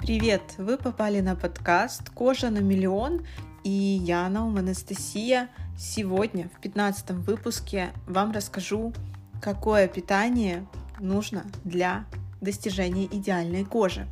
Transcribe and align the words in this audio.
Привет! 0.00 0.54
Вы 0.56 0.78
попали 0.78 1.20
на 1.20 1.36
подкаст 1.36 2.08
«Кожа 2.08 2.48
на 2.48 2.60
миллион» 2.60 3.26
и 3.64 3.70
я, 3.70 4.30
Наум 4.30 4.56
Анастасия. 4.56 5.50
Сегодня 5.78 6.48
в 6.56 6.60
15 6.62 7.10
выпуске 7.10 7.90
вам 8.06 8.32
расскажу, 8.32 8.94
какое 9.42 9.88
питание 9.88 10.66
нужно 11.00 11.44
для 11.64 12.06
достижения 12.40 13.04
идеальной 13.04 13.66
кожи. 13.66 14.08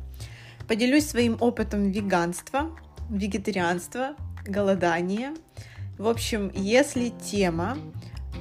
Поделюсь 0.67 1.07
своим 1.07 1.37
опытом 1.39 1.89
веганства, 1.89 2.69
вегетарианства, 3.09 4.15
голодания. 4.45 5.33
В 5.97 6.07
общем, 6.07 6.51
если 6.53 7.09
тема 7.09 7.79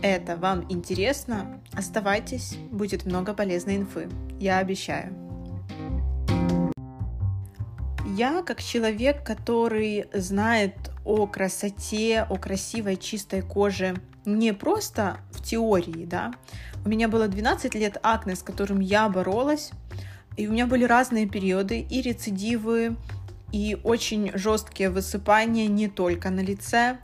это 0.03 0.37
вам 0.37 0.67
интересно, 0.69 1.63
оставайтесь, 1.73 2.59
будет 2.71 3.07
много 3.07 3.33
полезной 3.33 3.79
инфы. 3.79 4.11
Я 4.39 4.59
обещаю. 4.59 5.28
Я, 8.19 8.43
как 8.43 8.61
человек, 8.61 9.23
который 9.23 10.07
знает 10.13 10.75
о 11.05 11.29
красоте, 11.29 12.27
о 12.29 12.37
красивой 12.37 12.97
чистой 12.97 13.43
коже 13.43 13.95
не 14.25 14.53
просто 14.53 15.19
в 15.31 15.41
теории, 15.41 16.05
да, 16.05 16.33
у 16.85 16.89
меня 16.89 17.07
было 17.07 17.29
12 17.29 17.77
лет 17.77 17.97
акне, 18.03 18.35
с 18.35 18.43
которым 18.43 18.81
я 18.81 19.09
боролась, 19.09 19.71
и 20.37 20.49
у 20.49 20.51
меня 20.51 20.67
были 20.67 20.83
разные 20.83 21.29
периоды, 21.29 21.87
и 21.89 22.03
рецидивы, 22.03 22.97
и 23.53 23.79
очень 23.85 24.37
жесткие 24.37 24.91
высыпания 24.91 25.69
не 25.69 25.87
только 25.87 26.31
на 26.31 26.41
лице, 26.41 26.99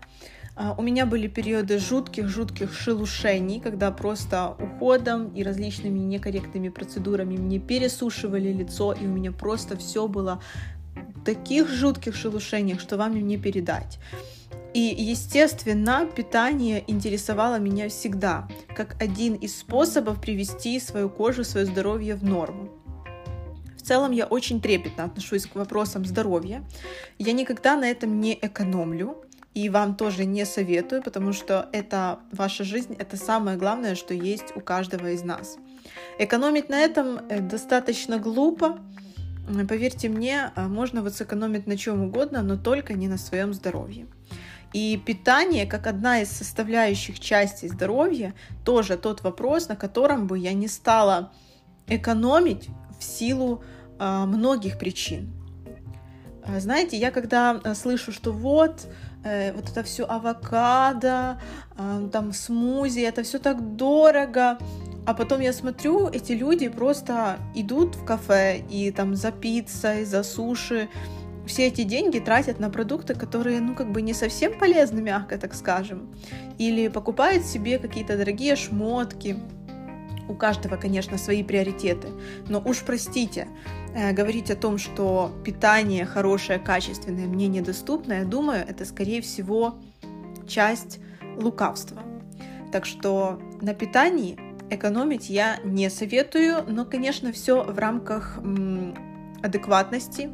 а, 0.56 0.74
у 0.78 0.82
меня 0.82 1.04
были 1.04 1.26
периоды 1.26 1.78
жутких-жутких 1.78 2.72
шелушений, 2.72 3.60
когда 3.60 3.90
просто 3.90 4.54
уходом 4.58 5.34
и 5.34 5.42
различными 5.42 5.98
некорректными 5.98 6.68
процедурами 6.68 7.36
мне 7.36 7.58
пересушивали 7.58 8.52
лицо, 8.52 8.92
и 8.92 9.04
у 9.04 9.08
меня 9.08 9.32
просто 9.32 9.76
все 9.76 10.06
было 10.06 10.40
таких 11.24 11.68
жутких 11.68 12.14
шелушениях, 12.14 12.80
что 12.80 12.96
вам 12.96 13.14
не 13.26 13.36
передать. 13.38 13.98
И, 14.74 14.80
естественно, 14.80 16.06
питание 16.16 16.82
интересовало 16.88 17.60
меня 17.60 17.88
всегда, 17.88 18.48
как 18.74 19.00
один 19.00 19.34
из 19.34 19.56
способов 19.56 20.20
привести 20.20 20.80
свою 20.80 21.08
кожу, 21.08 21.44
свое 21.44 21.64
здоровье 21.64 22.16
в 22.16 22.24
норму. 22.24 22.70
В 23.78 23.82
целом 23.82 24.12
я 24.12 24.26
очень 24.26 24.60
трепетно 24.60 25.04
отношусь 25.04 25.46
к 25.46 25.54
вопросам 25.54 26.04
здоровья. 26.04 26.64
Я 27.18 27.32
никогда 27.32 27.76
на 27.76 27.84
этом 27.84 28.18
не 28.20 28.36
экономлю 28.40 29.24
и 29.54 29.68
вам 29.68 29.94
тоже 29.94 30.24
не 30.24 30.44
советую, 30.44 31.02
потому 31.02 31.32
что 31.32 31.68
это 31.72 32.18
ваша 32.32 32.64
жизнь, 32.64 32.96
это 32.98 33.16
самое 33.16 33.56
главное, 33.56 33.94
что 33.94 34.12
есть 34.12 34.56
у 34.56 34.60
каждого 34.60 35.10
из 35.10 35.22
нас. 35.22 35.58
Экономить 36.18 36.68
на 36.68 36.80
этом 36.80 37.20
э, 37.28 37.40
достаточно 37.40 38.18
глупо. 38.18 38.80
Поверьте 39.68 40.08
мне, 40.08 40.52
э, 40.56 40.66
можно 40.66 41.02
вот 41.02 41.14
сэкономить 41.14 41.66
на 41.66 41.76
чем 41.76 42.02
угодно, 42.02 42.42
но 42.42 42.56
только 42.56 42.94
не 42.94 43.08
на 43.08 43.18
своем 43.18 43.52
здоровье. 43.52 44.06
И 44.72 45.00
питание, 45.04 45.66
как 45.66 45.86
одна 45.86 46.22
из 46.22 46.30
составляющих 46.30 47.20
частей 47.20 47.68
здоровья, 47.68 48.34
тоже 48.64 48.96
тот 48.96 49.22
вопрос, 49.22 49.68
на 49.68 49.76
котором 49.76 50.26
бы 50.26 50.38
я 50.38 50.52
не 50.52 50.68
стала 50.68 51.32
экономить 51.86 52.68
в 52.98 53.04
силу 53.04 53.62
э, 53.98 54.24
многих 54.24 54.78
причин. 54.78 55.32
Знаете, 56.58 56.98
я 56.98 57.10
когда 57.10 57.74
слышу, 57.74 58.12
что 58.12 58.32
вот 58.32 58.86
э, 59.24 59.52
вот 59.52 59.68
это 59.70 59.82
все 59.82 60.04
авокадо, 60.04 61.40
э, 61.76 62.08
там 62.12 62.32
смузи, 62.32 63.00
это 63.00 63.22
все 63.22 63.38
так 63.38 63.76
дорого. 63.76 64.58
А 65.06 65.14
потом 65.14 65.40
я 65.40 65.52
смотрю, 65.52 66.08
эти 66.08 66.32
люди 66.32 66.68
просто 66.68 67.38
идут 67.54 67.94
в 67.94 68.04
кафе 68.04 68.62
и 68.70 68.90
там 68.90 69.14
за 69.14 69.32
пиццей, 69.32 70.04
за 70.04 70.22
суши, 70.22 70.88
все 71.46 71.66
эти 71.66 71.82
деньги 71.82 72.20
тратят 72.20 72.58
на 72.58 72.70
продукты, 72.70 73.14
которые, 73.14 73.60
ну, 73.60 73.74
как 73.74 73.92
бы 73.92 74.00
не 74.00 74.14
совсем 74.14 74.58
полезны, 74.58 75.02
мягко 75.02 75.36
так 75.36 75.52
скажем. 75.54 76.14
Или 76.56 76.88
покупают 76.88 77.44
себе 77.44 77.78
какие-то 77.78 78.16
дорогие 78.16 78.56
шмотки. 78.56 79.36
У 80.26 80.34
каждого, 80.34 80.76
конечно, 80.76 81.18
свои 81.18 81.42
приоритеты. 81.42 82.08
Но 82.48 82.62
уж 82.64 82.80
простите, 82.80 83.46
Э, 83.94 84.12
говорить 84.12 84.50
о 84.50 84.56
том, 84.56 84.76
что 84.76 85.30
питание 85.44 86.04
хорошее, 86.04 86.58
качественное 86.58 87.26
мне 87.26 87.46
недоступно, 87.46 88.14
я 88.14 88.24
думаю, 88.24 88.64
это 88.68 88.84
скорее 88.84 89.22
всего 89.22 89.76
часть 90.48 90.98
лукавства. 91.36 92.02
Так 92.72 92.86
что 92.86 93.38
на 93.60 93.72
питании 93.72 94.36
экономить 94.70 95.30
я 95.30 95.58
не 95.64 95.90
советую, 95.90 96.64
но, 96.66 96.84
конечно, 96.84 97.32
все 97.32 97.62
в 97.62 97.78
рамках 97.78 98.38
адекватности. 99.42 100.30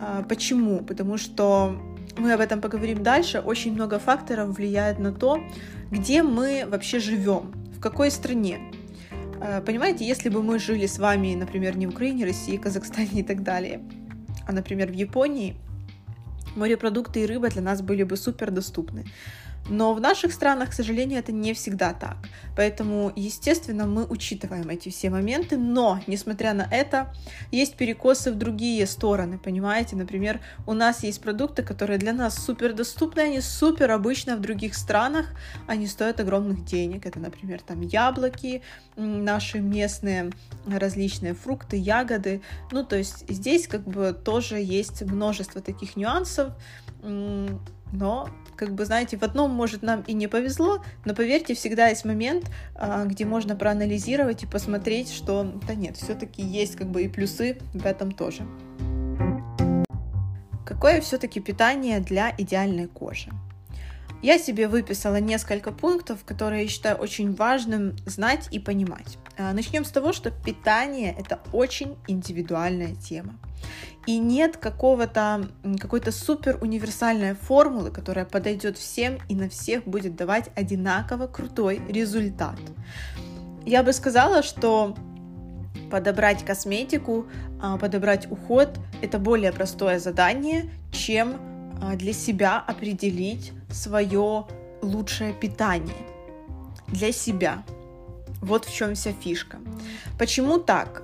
А, 0.00 0.22
почему? 0.22 0.80
Потому 0.80 1.16
что 1.16 1.80
мы 2.16 2.32
об 2.32 2.40
этом 2.40 2.60
поговорим 2.60 3.02
дальше. 3.02 3.40
Очень 3.40 3.74
много 3.74 3.98
факторов 3.98 4.56
влияет 4.56 4.98
на 4.98 5.12
то, 5.12 5.42
где 5.90 6.22
мы 6.22 6.64
вообще 6.66 6.98
живем, 6.98 7.52
в 7.76 7.80
какой 7.80 8.10
стране. 8.10 8.58
Э, 9.40 9.60
понимаете, 9.60 10.06
если 10.06 10.28
бы 10.28 10.42
мы 10.42 10.58
жили 10.58 10.86
с 10.86 10.98
вами, 10.98 11.34
например, 11.34 11.76
не 11.76 11.86
в 11.86 11.90
Украине, 11.90 12.24
России, 12.24 12.56
Казахстане 12.56 13.20
и 13.20 13.22
так 13.22 13.42
далее, 13.42 13.80
а, 14.46 14.52
например, 14.52 14.90
в 14.90 14.94
Японии, 14.94 15.56
морепродукты 16.56 17.22
и 17.22 17.26
рыба 17.26 17.48
для 17.48 17.62
нас 17.62 17.82
были 17.82 18.02
бы 18.02 18.16
супер 18.16 18.50
доступны. 18.50 19.04
Но 19.68 19.94
в 19.94 20.00
наших 20.00 20.32
странах, 20.32 20.70
к 20.70 20.72
сожалению, 20.72 21.18
это 21.18 21.32
не 21.32 21.52
всегда 21.54 21.92
так. 21.92 22.16
Поэтому, 22.56 23.12
естественно, 23.14 23.86
мы 23.86 24.04
учитываем 24.04 24.68
эти 24.68 24.88
все 24.88 25.10
моменты, 25.10 25.56
но, 25.56 26.00
несмотря 26.06 26.54
на 26.54 26.66
это, 26.70 27.14
есть 27.52 27.76
перекосы 27.76 28.32
в 28.32 28.36
другие 28.36 28.86
стороны, 28.86 29.38
понимаете? 29.38 29.94
Например, 29.94 30.40
у 30.66 30.72
нас 30.72 31.02
есть 31.02 31.20
продукты, 31.22 31.62
которые 31.62 31.98
для 31.98 32.12
нас 32.12 32.34
супер 32.34 32.72
доступны, 32.72 33.20
они 33.20 33.40
супер 33.40 33.90
обычно 33.90 34.36
в 34.36 34.40
других 34.40 34.74
странах, 34.74 35.26
они 35.66 35.86
стоят 35.86 36.20
огромных 36.20 36.64
денег. 36.64 37.06
Это, 37.06 37.18
например, 37.18 37.60
там 37.60 37.82
яблоки, 37.82 38.62
наши 38.96 39.60
местные 39.60 40.30
различные 40.66 41.34
фрукты, 41.34 41.76
ягоды. 41.76 42.42
Ну, 42.72 42.84
то 42.84 42.96
есть 42.96 43.28
здесь 43.28 43.68
как 43.68 43.86
бы 43.86 44.12
тоже 44.12 44.56
есть 44.58 45.02
множество 45.02 45.60
таких 45.60 45.96
нюансов, 45.96 46.52
но 47.92 48.28
как 48.56 48.74
бы, 48.74 48.84
знаете, 48.84 49.16
в 49.16 49.22
одном, 49.22 49.52
может, 49.52 49.82
нам 49.82 50.02
и 50.02 50.12
не 50.12 50.26
повезло, 50.26 50.82
но 51.04 51.14
поверьте, 51.14 51.54
всегда 51.54 51.88
есть 51.88 52.04
момент, 52.04 52.50
а, 52.74 53.04
где 53.04 53.24
можно 53.24 53.54
проанализировать 53.54 54.42
и 54.42 54.46
посмотреть, 54.46 55.12
что, 55.12 55.44
да 55.66 55.74
нет, 55.74 55.96
все-таки 55.96 56.42
есть 56.42 56.76
как 56.76 56.88
бы 56.88 57.04
и 57.04 57.08
плюсы 57.08 57.58
в 57.72 57.86
этом 57.86 58.10
тоже. 58.10 58.42
Какое 60.66 61.00
все-таки 61.00 61.40
питание 61.40 62.00
для 62.00 62.34
идеальной 62.36 62.88
кожи? 62.88 63.30
Я 64.20 64.36
себе 64.38 64.66
выписала 64.66 65.20
несколько 65.20 65.70
пунктов, 65.70 66.24
которые 66.24 66.62
я 66.64 66.68
считаю 66.68 66.96
очень 66.96 67.34
важным 67.34 67.96
знать 68.04 68.48
и 68.50 68.58
понимать. 68.58 69.18
А, 69.36 69.52
Начнем 69.52 69.84
с 69.84 69.90
того, 69.92 70.12
что 70.12 70.32
питание– 70.32 71.14
это 71.18 71.38
очень 71.52 71.96
индивидуальная 72.08 72.96
тема. 72.96 73.38
И 74.06 74.18
нет 74.18 74.56
какого-то, 74.56 75.48
какой-то 75.78 76.12
супер 76.12 76.58
универсальной 76.62 77.34
формулы, 77.34 77.90
которая 77.90 78.24
подойдет 78.24 78.78
всем 78.78 79.18
и 79.28 79.34
на 79.34 79.48
всех 79.48 79.84
будет 79.84 80.16
давать 80.16 80.50
одинаково 80.54 81.26
крутой 81.26 81.80
результат. 81.88 82.58
Я 83.66 83.82
бы 83.82 83.92
сказала, 83.92 84.42
что 84.42 84.96
подобрать 85.90 86.44
косметику, 86.44 87.26
а, 87.60 87.76
подобрать 87.76 88.30
уход– 88.30 88.78
это 89.02 89.18
более 89.18 89.52
простое 89.52 89.98
задание, 89.98 90.70
чем 90.90 91.36
а, 91.80 91.96
для 91.96 92.12
себя 92.12 92.58
определить 92.66 93.52
свое 93.70 94.46
лучшее 94.82 95.32
питание 95.32 95.94
для 96.88 97.12
себя. 97.12 97.62
Вот 98.40 98.64
в 98.64 98.74
чем 98.74 98.94
вся 98.94 99.12
фишка. 99.12 99.58
Почему 100.18 100.58
так? 100.58 101.02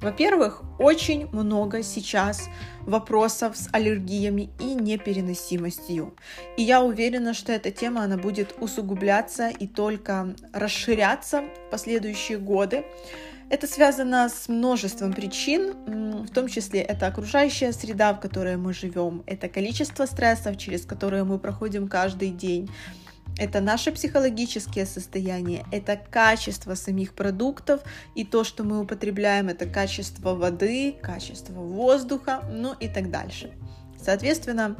Во-первых, 0.00 0.62
очень 0.78 1.28
много 1.32 1.82
сейчас 1.82 2.48
вопросов 2.82 3.56
с 3.56 3.68
аллергиями 3.72 4.50
и 4.60 4.74
непереносимостью. 4.74 6.14
И 6.56 6.62
я 6.62 6.82
уверена, 6.82 7.32
что 7.32 7.52
эта 7.52 7.70
тема 7.70 8.02
она 8.04 8.18
будет 8.18 8.54
усугубляться 8.60 9.48
и 9.48 9.66
только 9.66 10.34
расширяться 10.52 11.42
в 11.42 11.70
последующие 11.70 12.38
годы. 12.38 12.84
Это 13.48 13.66
связано 13.66 14.28
с 14.28 14.48
множеством 14.48 15.12
причин, 15.12 15.72
в 16.24 16.30
том 16.30 16.48
числе 16.48 16.80
это 16.80 17.06
окружающая 17.06 17.72
среда, 17.72 18.12
в 18.12 18.20
которой 18.20 18.56
мы 18.56 18.74
живем, 18.74 19.22
это 19.24 19.48
количество 19.48 20.04
стрессов, 20.06 20.58
через 20.58 20.84
которые 20.84 21.22
мы 21.22 21.38
проходим 21.38 21.86
каждый 21.86 22.30
день, 22.30 22.68
это 23.38 23.60
наше 23.60 23.92
психологическое 23.92 24.86
состояние, 24.86 25.64
это 25.70 26.00
качество 26.10 26.74
самих 26.74 27.12
продуктов 27.14 27.82
и 28.14 28.24
то, 28.24 28.44
что 28.44 28.64
мы 28.64 28.80
употребляем, 28.80 29.48
это 29.48 29.66
качество 29.66 30.34
воды, 30.34 30.96
качество 31.02 31.54
воздуха, 31.54 32.42
ну 32.50 32.74
и 32.80 32.88
так 32.88 33.10
дальше. 33.10 33.52
Соответственно, 34.02 34.76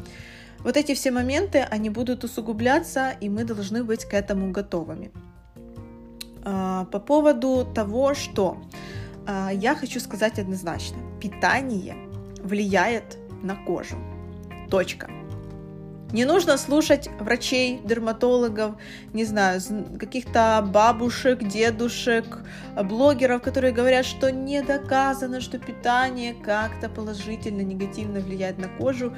вот 0.60 0.76
эти 0.76 0.94
все 0.94 1.10
моменты, 1.10 1.60
они 1.70 1.90
будут 1.90 2.24
усугубляться, 2.24 3.10
и 3.20 3.28
мы 3.28 3.44
должны 3.44 3.84
быть 3.84 4.04
к 4.04 4.14
этому 4.14 4.50
готовыми. 4.52 5.10
А, 6.44 6.84
по 6.86 6.98
поводу 6.98 7.66
того, 7.74 8.14
что 8.14 8.62
а, 9.26 9.50
я 9.52 9.74
хочу 9.74 10.00
сказать 10.00 10.38
однозначно. 10.38 10.98
Питание 11.20 11.96
влияет 12.42 13.18
на 13.42 13.56
кожу. 13.56 13.96
Точка. 14.70 15.10
Не 16.12 16.24
нужно 16.24 16.56
слушать 16.56 17.10
врачей, 17.18 17.80
дерматологов, 17.84 18.76
не 19.12 19.24
знаю, 19.24 19.60
каких-то 19.98 20.64
бабушек, 20.72 21.42
дедушек, 21.42 22.38
блогеров, 22.80 23.42
которые 23.42 23.72
говорят, 23.72 24.06
что 24.06 24.30
не 24.30 24.62
доказано, 24.62 25.40
что 25.40 25.58
питание 25.58 26.34
как-то 26.34 26.88
положительно, 26.88 27.62
негативно 27.62 28.20
влияет 28.20 28.58
на 28.58 28.68
кожу. 28.68 29.14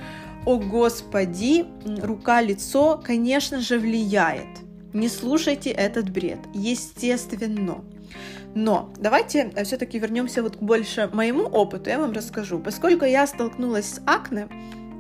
О 0.47 0.57
господи, 0.57 1.67
рука-лицо, 2.03 3.01
конечно 3.05 3.61
же, 3.61 3.79
влияет. 3.79 4.49
Не 4.95 5.09
слушайте 5.09 5.71
этот 5.71 6.09
бред, 6.09 6.39
естественно. 6.55 7.85
Но 8.55 8.91
давайте 8.99 9.53
э, 9.55 9.65
все-таки 9.65 9.99
вернемся 9.99 10.43
вот 10.43 10.57
больше 10.57 11.11
моему 11.13 11.43
опыту, 11.43 11.91
я 11.91 11.99
вам 11.99 12.13
расскажу. 12.13 12.59
Поскольку 12.59 13.05
я 13.05 13.27
столкнулась 13.27 13.87
с 13.87 14.01
акне, 14.07 14.49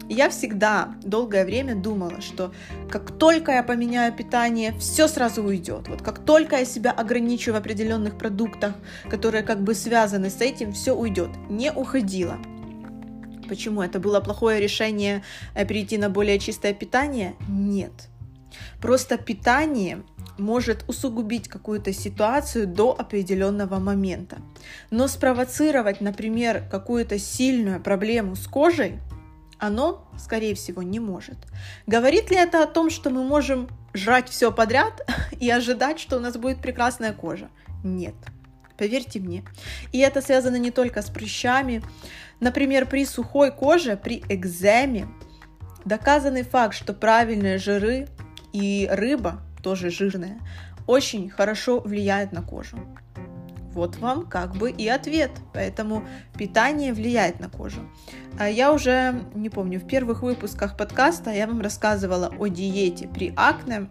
я 0.08 0.30
всегда 0.30 0.94
долгое 1.02 1.44
время 1.44 1.74
думала, 1.74 2.20
что 2.20 2.52
как 2.90 3.10
только 3.10 3.52
я 3.52 3.62
поменяю 3.62 4.12
питание, 4.12 4.72
все 4.78 5.08
сразу 5.08 5.42
уйдет. 5.42 5.88
Вот 5.88 6.02
как 6.02 6.24
только 6.24 6.56
я 6.56 6.64
себя 6.64 6.90
ограничу 6.90 7.52
в 7.52 7.56
определенных 7.56 8.16
продуктах, 8.16 8.74
которые 9.10 9.42
как 9.42 9.62
бы 9.62 9.74
связаны 9.74 10.30
с 10.30 10.40
этим, 10.40 10.72
все 10.72 10.94
уйдет. 10.94 11.30
Не 11.50 11.72
уходила. 11.72 12.38
Почему? 13.48 13.82
Это 13.82 13.98
было 13.98 14.20
плохое 14.20 14.60
решение 14.60 15.22
э, 15.54 15.64
перейти 15.64 15.98
на 15.98 16.10
более 16.10 16.38
чистое 16.38 16.74
питание? 16.74 17.34
Нет. 17.48 18.08
Просто 18.80 19.16
питание 19.16 20.02
может 20.38 20.84
усугубить 20.88 21.48
какую-то 21.48 21.92
ситуацию 21.92 22.66
до 22.66 22.94
определенного 22.98 23.78
момента. 23.78 24.38
Но 24.90 25.08
спровоцировать, 25.08 26.00
например, 26.00 26.62
какую-то 26.70 27.18
сильную 27.18 27.80
проблему 27.80 28.36
с 28.36 28.46
кожей 28.46 28.98
оно, 29.58 30.08
скорее 30.18 30.54
всего, 30.54 30.82
не 30.82 31.00
может. 31.00 31.36
Говорит 31.86 32.30
ли 32.30 32.36
это 32.36 32.62
о 32.62 32.66
том, 32.66 32.90
что 32.90 33.10
мы 33.10 33.24
можем 33.24 33.68
жрать 33.94 34.28
все 34.28 34.52
подряд 34.52 35.06
и 35.40 35.50
ожидать, 35.50 35.98
что 35.98 36.16
у 36.16 36.20
нас 36.20 36.36
будет 36.36 36.60
прекрасная 36.60 37.12
кожа? 37.12 37.48
Нет. 37.84 38.14
Поверьте 38.76 39.18
мне. 39.18 39.44
И 39.92 39.98
это 39.98 40.22
связано 40.22 40.56
не 40.56 40.70
только 40.70 41.02
с 41.02 41.10
прыщами. 41.10 41.82
Например, 42.38 42.86
при 42.86 43.04
сухой 43.04 43.50
коже, 43.50 43.96
при 43.96 44.22
экземе, 44.28 45.08
доказанный 45.84 46.44
факт, 46.44 46.74
что 46.74 46.94
правильные 46.94 47.58
жиры 47.58 48.06
и 48.52 48.88
рыба, 48.90 49.40
тоже 49.62 49.90
жирная, 49.90 50.38
очень 50.86 51.28
хорошо 51.28 51.80
влияют 51.80 52.30
на 52.32 52.42
кожу. 52.42 52.78
Вот 53.78 53.96
вам 53.98 54.26
как 54.26 54.56
бы 54.56 54.70
и 54.70 54.88
ответ. 54.88 55.30
Поэтому 55.54 56.02
питание 56.36 56.92
влияет 56.92 57.40
на 57.40 57.48
кожу. 57.48 57.80
А 58.38 58.48
я 58.48 58.72
уже, 58.72 59.22
не 59.34 59.50
помню, 59.50 59.78
в 59.78 59.86
первых 59.86 60.22
выпусках 60.22 60.76
подкаста 60.76 61.30
я 61.30 61.46
вам 61.46 61.60
рассказывала 61.60 62.32
о 62.38 62.48
диете 62.48 63.06
при 63.06 63.32
акне, 63.36 63.88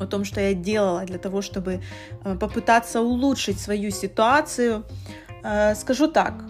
о 0.00 0.06
том, 0.06 0.24
что 0.24 0.40
я 0.40 0.54
делала 0.54 1.04
для 1.04 1.18
того, 1.18 1.42
чтобы 1.42 1.82
э, 2.24 2.36
попытаться 2.36 3.00
улучшить 3.00 3.60
свою 3.60 3.90
ситуацию. 3.90 4.84
Э, 5.42 5.74
скажу 5.74 6.06
так, 6.08 6.44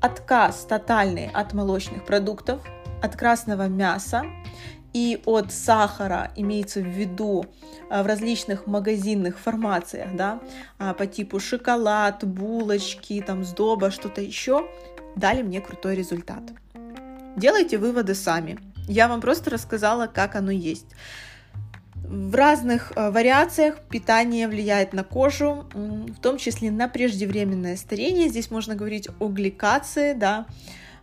отказ 0.00 0.66
тотальный 0.68 1.30
от 1.32 1.54
молочных 1.54 2.04
продуктов, 2.04 2.60
от 3.00 3.16
красного 3.16 3.68
мяса 3.68 4.24
и 4.92 5.22
от 5.24 5.52
сахара 5.52 6.30
имеется 6.36 6.80
в 6.80 6.86
виду 6.86 7.46
а, 7.90 8.02
в 8.02 8.06
различных 8.06 8.66
магазинных 8.66 9.38
формациях, 9.38 10.14
да, 10.14 10.40
а, 10.78 10.94
по 10.94 11.06
типу 11.06 11.40
шоколад, 11.40 12.24
булочки, 12.24 13.22
там 13.26 13.44
сдоба, 13.44 13.90
что-то 13.90 14.20
еще, 14.20 14.68
дали 15.16 15.42
мне 15.42 15.60
крутой 15.60 15.96
результат. 15.96 16.42
Делайте 17.36 17.78
выводы 17.78 18.14
сами. 18.14 18.58
Я 18.88 19.08
вам 19.08 19.20
просто 19.20 19.50
рассказала, 19.50 20.06
как 20.06 20.36
оно 20.36 20.50
есть. 20.50 20.86
В 21.94 22.34
разных 22.34 22.92
а, 22.94 23.10
вариациях 23.10 23.78
питание 23.88 24.46
влияет 24.46 24.92
на 24.92 25.04
кожу, 25.04 25.66
в 25.72 26.20
том 26.20 26.36
числе 26.36 26.70
на 26.70 26.88
преждевременное 26.88 27.76
старение. 27.76 28.28
Здесь 28.28 28.50
можно 28.50 28.74
говорить 28.74 29.08
о 29.18 29.28
гликации, 29.28 30.12
да, 30.12 30.46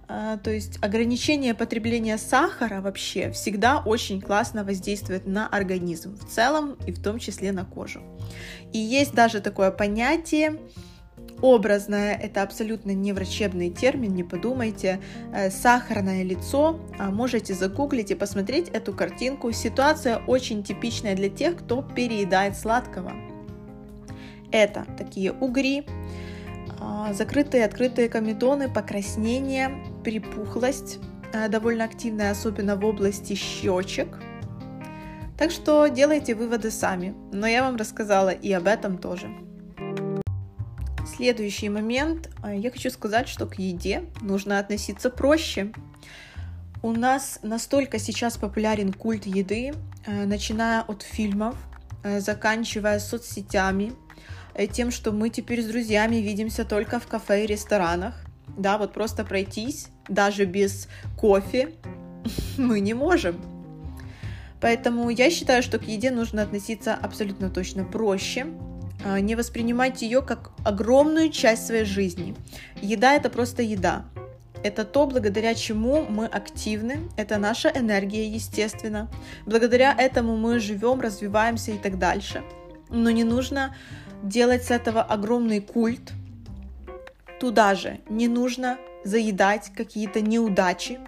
то 0.10 0.50
есть 0.50 0.80
ограничение 0.82 1.54
потребления 1.54 2.18
сахара 2.18 2.82
вообще 2.82 3.30
всегда 3.32 3.80
очень 3.86 4.22
классно 4.22 4.64
воздействует 4.64 5.28
на 5.28 5.48
организм 5.48 6.18
в 6.18 6.28
целом 6.28 6.78
и 6.88 6.92
в 6.92 7.00
том 7.00 7.20
числе 7.20 7.52
на 7.52 7.64
кожу. 7.64 8.02
И 8.74 8.80
есть 8.80 9.14
даже 9.14 9.40
такое 9.40 9.70
понятие 9.70 10.60
образное, 11.42 12.16
это 12.16 12.42
абсолютно 12.42 12.92
не 12.92 13.14
врачебный 13.14 13.70
термин, 13.70 14.14
не 14.14 14.24
подумайте, 14.24 15.00
э, 15.34 15.50
сахарное 15.50 16.24
лицо, 16.24 16.80
а 16.98 17.12
можете 17.12 17.54
загуглить 17.54 18.12
и 18.12 18.16
посмотреть 18.16 18.70
эту 18.70 18.94
картинку. 18.94 19.52
Ситуация 19.52 20.18
очень 20.28 20.64
типичная 20.64 21.16
для 21.16 21.30
тех, 21.30 21.58
кто 21.58 21.82
переедает 21.82 22.58
сладкого. 22.58 23.14
Это 24.52 24.86
такие 24.98 25.32
угри, 25.32 25.86
а, 26.80 27.14
закрытые 27.14 27.66
открытые 27.66 28.10
комедоны, 28.10 28.70
покраснение, 28.70 29.84
припухлость 30.10 30.98
э, 31.34 31.50
довольно 31.50 31.84
активная, 31.86 32.32
особенно 32.32 32.76
в 32.76 32.84
области 32.84 33.36
щечек. 33.36 34.08
Так 35.38 35.52
что 35.52 35.88
делайте 35.88 36.34
выводы 36.34 36.72
сами, 36.72 37.14
но 37.32 37.46
я 37.46 37.62
вам 37.64 37.76
рассказала 37.76 38.30
и 38.30 38.52
об 38.52 38.66
этом 38.66 38.98
тоже. 38.98 39.30
Следующий 41.16 41.70
момент. 41.70 42.32
Э, 42.44 42.58
я 42.58 42.72
хочу 42.72 42.90
сказать, 42.90 43.30
что 43.30 43.46
к 43.46 43.60
еде 43.60 44.04
нужно 44.22 44.58
относиться 44.58 45.12
проще. 45.12 45.72
У 46.82 46.92
нас 46.92 47.40
настолько 47.44 48.00
сейчас 48.00 48.38
популярен 48.38 48.92
культ 48.92 49.28
еды, 49.28 49.74
э, 50.08 50.26
начиная 50.26 50.82
от 50.82 51.04
фильмов, 51.04 51.56
заканчивая 52.04 52.98
соцсетями, 52.98 53.92
тем, 54.72 54.90
что 54.90 55.12
мы 55.12 55.30
теперь 55.30 55.62
с 55.62 55.66
друзьями 55.66 56.16
видимся 56.16 56.64
только 56.64 56.98
в 56.98 57.08
кафе 57.08 57.44
и 57.44 57.48
ресторанах 57.48 58.16
да, 58.58 58.78
вот 58.78 58.94
просто 58.94 59.24
пройтись, 59.24 59.90
даже 60.08 60.46
без 60.46 60.88
кофе, 61.18 61.74
мы 62.58 62.80
не 62.80 62.94
можем. 62.94 63.40
Поэтому 64.62 65.10
я 65.10 65.30
считаю, 65.30 65.64
что 65.64 65.80
к 65.80 65.84
еде 65.84 66.12
нужно 66.12 66.42
относиться 66.42 66.94
абсолютно 66.94 67.50
точно 67.50 67.86
проще, 67.86 68.48
а, 69.06 69.20
не 69.20 69.36
воспринимать 69.36 70.02
ее 70.02 70.22
как 70.22 70.52
огромную 70.66 71.30
часть 71.30 71.68
своей 71.68 71.86
жизни. 71.86 72.36
Еда 72.82 73.14
это 73.14 73.30
просто 73.30 73.62
еда. 73.62 74.06
Это 74.62 74.84
то, 74.84 75.08
благодаря 75.08 75.56
чему 75.56 76.04
мы 76.04 76.26
активны, 76.26 77.10
это 77.16 77.38
наша 77.38 77.72
энергия, 77.74 78.28
естественно. 78.28 79.10
Благодаря 79.46 79.96
этому 79.98 80.36
мы 80.36 80.60
живем, 80.60 81.00
развиваемся 81.00 81.72
и 81.72 81.78
так 81.78 81.98
дальше. 81.98 82.44
Но 82.90 83.10
не 83.10 83.24
нужно 83.24 83.74
делать 84.22 84.64
с 84.66 84.72
этого 84.72 85.02
огромный 85.02 85.62
культ, 85.62 86.12
Туда 87.40 87.76
же 87.76 88.00
не 88.10 88.28
нужно 88.28 88.78
заедать 89.04 89.72
какие-то 89.76 90.22
неудачи. 90.22 91.00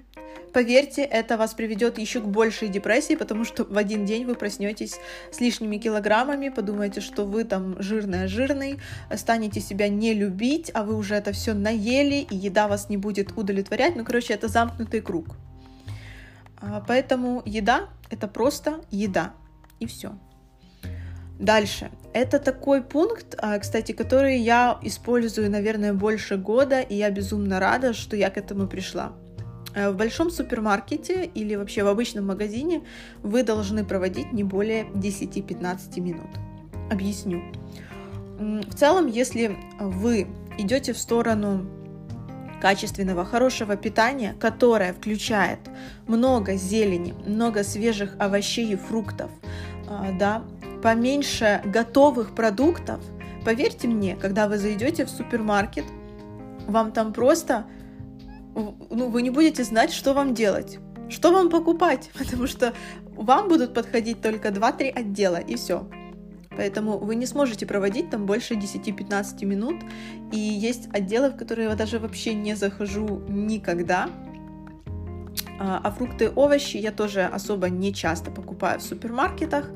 Поверьте, 0.54 1.04
это 1.04 1.38
вас 1.38 1.54
приведет 1.54 1.98
еще 1.98 2.20
к 2.20 2.26
большей 2.26 2.68
депрессии, 2.68 3.16
потому 3.16 3.46
что 3.46 3.64
в 3.64 3.78
один 3.78 4.06
день 4.06 4.26
вы 4.26 4.36
проснетесь 4.36 5.00
с 5.32 5.40
лишними 5.40 5.78
килограммами, 5.78 6.50
подумаете, 6.50 7.00
что 7.00 7.26
вы 7.26 7.46
там 7.46 7.82
жирная-жирный, 7.82 8.80
станете 9.16 9.62
себя 9.62 9.88
не 9.88 10.14
любить, 10.14 10.70
а 10.74 10.84
вы 10.84 10.96
уже 10.96 11.16
это 11.16 11.32
все 11.32 11.54
наели, 11.54 12.28
и 12.30 12.36
еда 12.36 12.68
вас 12.68 12.90
не 12.90 12.98
будет 12.98 13.32
удовлетворять. 13.38 13.96
Ну, 13.96 14.04
короче, 14.04 14.34
это 14.34 14.50
замкнутый 14.50 15.00
круг. 15.02 15.38
А, 16.58 16.84
поэтому 16.86 17.42
еда— 17.46 17.90
это 18.10 18.28
просто 18.28 18.82
еда, 18.92 19.34
и 19.80 19.86
все. 19.86 20.18
Дальше. 21.40 21.92
Это 22.14 22.40
такой 22.40 22.82
пункт, 22.82 23.36
а, 23.38 23.58
кстати, 23.60 23.94
который 23.94 24.38
я 24.40 24.78
использую, 24.82 25.50
наверное, 25.50 25.94
больше 25.94 26.38
года, 26.38 26.82
и 26.82 26.96
я 26.96 27.10
безумно 27.10 27.60
рада, 27.60 27.94
что 27.94 28.16
я 28.18 28.30
к 28.30 28.38
этому 28.38 28.68
пришла. 28.68 29.14
Э, 29.74 29.92
в 29.92 29.96
большом 29.96 30.30
супермаркете 30.30 31.26
или 31.26 31.56
вообще 31.56 31.84
в 31.84 31.88
обычном 31.88 32.28
магазине 32.28 32.82
вы 33.24 33.44
должны 33.44 33.86
проводить 33.86 34.34
не 34.34 34.44
более 34.44 34.84
10-15 34.94 36.02
минут. 36.02 36.30
Объясню. 36.92 37.42
В 38.40 38.76
целом, 38.76 39.08
если 39.08 39.56
вы 39.80 40.28
идете 40.58 40.94
в 40.94 40.98
сторону 40.98 41.70
качественного, 42.62 43.24
хорошего 43.24 43.76
питания, 43.76 44.36
которое 44.40 44.94
включает 44.94 45.60
много 46.08 46.56
зелени, 46.56 47.14
много 47.26 47.64
свежих 47.64 48.16
овощей 48.20 48.74
и 48.74 48.76
фруктов, 48.76 49.32
а, 49.88 50.12
да, 50.18 50.44
поменьше 50.82 51.62
готовых 51.66 52.34
продуктов, 52.36 53.00
поверьте 53.46 53.88
мне, 53.88 54.16
когда 54.16 54.48
вы 54.48 54.58
зайдете 54.58 55.06
в 55.06 55.10
супермаркет, 55.10 55.86
вам 56.68 56.92
там 56.92 57.14
просто, 57.14 57.66
ну, 58.56 59.10
вы 59.10 59.22
не 59.22 59.30
будете 59.30 59.64
знать, 59.64 59.92
что 59.92 60.14
вам 60.14 60.34
делать, 60.34 60.80
что 61.10 61.32
вам 61.32 61.50
покупать, 61.50 62.12
потому 62.18 62.48
что 62.48 62.74
вам 63.16 63.48
будут 63.48 63.74
подходить 63.74 64.22
только 64.22 64.50
2-3 64.50 64.90
отдела, 64.90 65.38
и 65.38 65.56
все. 65.56 65.88
Поэтому 66.58 66.98
вы 66.98 67.16
не 67.16 67.26
сможете 67.26 67.66
проводить 67.66 68.10
там 68.10 68.26
больше 68.26 68.56
10-15 68.56 69.46
минут. 69.46 69.78
И 70.34 70.38
есть 70.38 70.90
отделы, 70.94 71.30
в 71.30 71.38
которые 71.38 71.70
я 71.70 71.76
даже 71.76 71.98
вообще 71.98 72.34
не 72.34 72.56
захожу 72.56 73.22
никогда, 73.30 74.10
А 75.58 75.92
фрукты 75.92 76.26
и 76.26 76.32
овощи 76.36 76.78
я 76.78 76.92
тоже 76.92 77.24
особо 77.24 77.70
не 77.70 77.94
часто 77.94 78.32
покупаю 78.32 78.80
в 78.80 78.84
супермаркетах. 78.84 79.72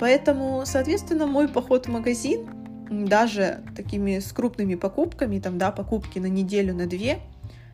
Поэтому, 0.00 0.62
соответственно, 0.64 1.26
мой 1.26 1.48
поход 1.48 1.86
в 1.86 1.90
магазин, 1.90 2.48
даже 2.88 3.62
такими 3.76 4.18
с 4.20 4.32
крупными 4.32 4.74
покупками, 4.74 5.38
там, 5.38 5.58
да, 5.58 5.70
покупки 5.70 6.18
на 6.18 6.26
неделю, 6.26 6.74
на 6.74 6.86
две, 6.86 7.20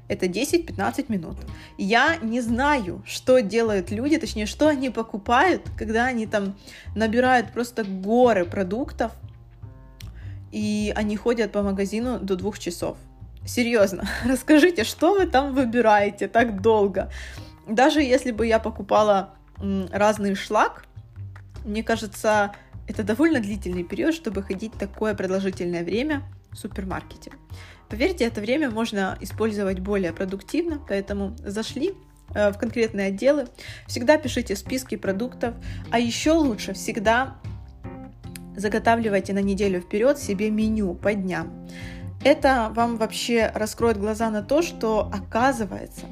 это 0.08 0.26
10-15 0.26 1.06
минут. 1.08 1.36
Я 1.78 2.16
не 2.16 2.40
знаю, 2.40 3.02
что 3.06 3.40
делают 3.40 3.90
люди, 3.90 4.18
точнее, 4.18 4.46
что 4.46 4.68
они 4.68 4.90
покупают, 4.90 5.62
когда 5.78 6.06
они 6.06 6.26
там 6.26 6.56
набирают 6.94 7.52
просто 7.52 7.84
горы 7.84 8.44
продуктов, 8.44 9.12
и 10.50 10.92
они 10.96 11.16
ходят 11.16 11.52
по 11.52 11.62
магазину 11.62 12.18
до 12.18 12.36
двух 12.36 12.58
часов. 12.58 12.96
Серьезно, 13.46 14.06
расскажите, 14.24 14.84
что 14.84 15.14
вы 15.14 15.26
там 15.26 15.54
выбираете 15.54 16.28
так 16.28 16.60
долго? 16.60 17.10
Даже 17.66 18.02
если 18.02 18.32
бы 18.32 18.46
я 18.46 18.58
покупала 18.58 19.30
разный 19.92 20.34
шлак, 20.34 20.84
мне 21.64 21.82
кажется, 21.82 22.54
это 22.86 23.02
довольно 23.02 23.40
длительный 23.40 23.84
период, 23.84 24.14
чтобы 24.14 24.42
ходить 24.42 24.72
такое 24.74 25.14
продолжительное 25.14 25.84
время 25.84 26.22
в 26.50 26.56
супермаркете. 26.56 27.32
Поверьте, 27.88 28.24
это 28.24 28.40
время 28.40 28.70
можно 28.70 29.18
использовать 29.20 29.80
более 29.80 30.12
продуктивно, 30.12 30.80
поэтому 30.88 31.36
зашли 31.38 31.92
э, 32.34 32.50
в 32.50 32.58
конкретные 32.58 33.08
отделы, 33.08 33.48
всегда 33.86 34.16
пишите 34.16 34.56
списки 34.56 34.96
продуктов, 34.96 35.54
а 35.90 35.98
еще 35.98 36.32
лучше 36.32 36.72
всегда 36.72 37.36
заготавливайте 38.56 39.32
на 39.32 39.40
неделю 39.40 39.80
вперед 39.80 40.18
себе 40.18 40.50
меню 40.50 40.94
по 40.94 41.14
дням. 41.14 41.68
Это 42.24 42.70
вам 42.74 42.98
вообще 42.98 43.50
раскроет 43.54 43.98
глаза 43.98 44.30
на 44.30 44.42
то, 44.42 44.62
что 44.62 45.10
оказывается, 45.12 46.06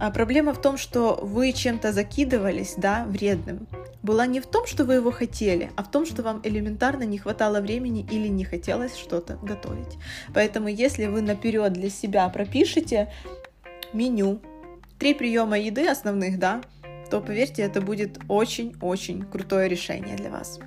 а 0.00 0.10
проблема 0.10 0.54
в 0.54 0.60
том, 0.60 0.76
что 0.76 1.18
вы 1.22 1.52
чем-то 1.52 1.92
закидывались, 1.92 2.74
да, 2.76 3.04
вредным, 3.08 3.66
была 4.02 4.26
не 4.26 4.40
в 4.40 4.46
том, 4.46 4.66
что 4.66 4.84
вы 4.84 4.94
его 4.94 5.10
хотели, 5.10 5.70
а 5.76 5.82
в 5.82 5.90
том, 5.90 6.06
что 6.06 6.22
вам 6.22 6.40
элементарно 6.44 7.02
не 7.02 7.18
хватало 7.18 7.60
времени 7.60 8.06
или 8.10 8.28
не 8.28 8.44
хотелось 8.44 8.96
что-то 8.96 9.38
готовить. 9.42 9.98
Поэтому 10.32 10.68
если 10.68 11.06
вы 11.06 11.20
наперед 11.20 11.72
для 11.72 11.90
себя 11.90 12.28
пропишете 12.28 13.12
меню, 13.92 14.40
три 14.98 15.14
приема 15.14 15.58
еды 15.58 15.88
основных, 15.88 16.38
да, 16.38 16.62
то 17.10 17.20
поверьте, 17.20 17.62
это 17.62 17.80
будет 17.80 18.18
очень-очень 18.28 19.22
крутое 19.22 19.68
решение 19.68 20.16
для 20.16 20.30
вас. 20.30 20.60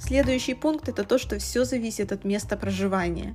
Следующий 0.00 0.54
пункт 0.54 0.88
это 0.88 1.04
то, 1.04 1.18
что 1.18 1.38
все 1.38 1.64
зависит 1.64 2.12
от 2.12 2.24
места 2.24 2.56
проживания. 2.56 3.34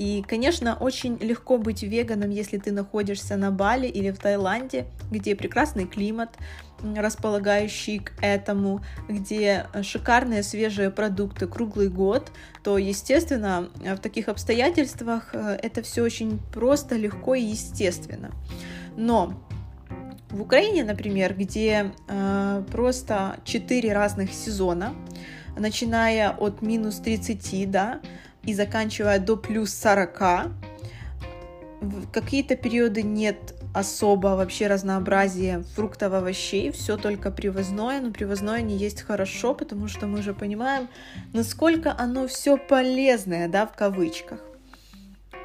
И, 0.00 0.24
конечно, 0.26 0.78
очень 0.80 1.18
легко 1.18 1.58
быть 1.58 1.82
веганом, 1.82 2.30
если 2.30 2.56
ты 2.56 2.72
находишься 2.72 3.36
на 3.36 3.50
Бали 3.50 3.86
или 3.86 4.10
в 4.10 4.18
Таиланде, 4.18 4.86
где 5.10 5.36
прекрасный 5.36 5.86
климат, 5.86 6.30
располагающий 6.82 7.98
к 7.98 8.12
этому, 8.22 8.82
где 9.10 9.66
шикарные 9.82 10.42
свежие 10.42 10.88
продукты 10.90 11.46
круглый 11.46 11.90
год, 11.90 12.32
то, 12.64 12.78
естественно, 12.78 13.68
в 13.76 13.98
таких 13.98 14.28
обстоятельствах 14.30 15.34
э, 15.34 15.58
это 15.62 15.82
все 15.82 16.02
очень 16.02 16.40
просто, 16.50 16.96
легко 16.96 17.34
и 17.34 17.42
естественно. 17.42 18.30
Но 18.96 19.34
в 20.30 20.40
Украине, 20.40 20.82
например, 20.82 21.34
где 21.34 21.92
э, 22.08 22.64
просто 22.72 23.36
4 23.44 23.92
разных 23.92 24.32
сезона, 24.32 24.94
начиная 25.58 26.30
от 26.30 26.62
минус 26.62 27.00
30, 27.00 27.70
да, 27.70 28.00
и 28.44 28.54
заканчивая 28.54 29.18
до 29.18 29.36
плюс 29.36 29.74
40. 29.74 30.20
В 31.80 32.10
какие-то 32.10 32.56
периоды 32.56 33.02
нет 33.02 33.54
особо 33.72 34.28
вообще 34.28 34.66
разнообразия 34.66 35.62
фруктов, 35.74 36.12
овощей, 36.12 36.72
все 36.72 36.96
только 36.96 37.30
привозное, 37.30 38.00
но 38.00 38.10
привозное 38.10 38.62
не 38.62 38.76
есть 38.76 39.02
хорошо, 39.02 39.54
потому 39.54 39.88
что 39.88 40.06
мы 40.06 40.22
же 40.22 40.34
понимаем, 40.34 40.88
насколько 41.32 41.94
оно 41.96 42.26
все 42.26 42.56
полезное, 42.56 43.48
да, 43.48 43.66
в 43.66 43.72
кавычках. 43.74 44.40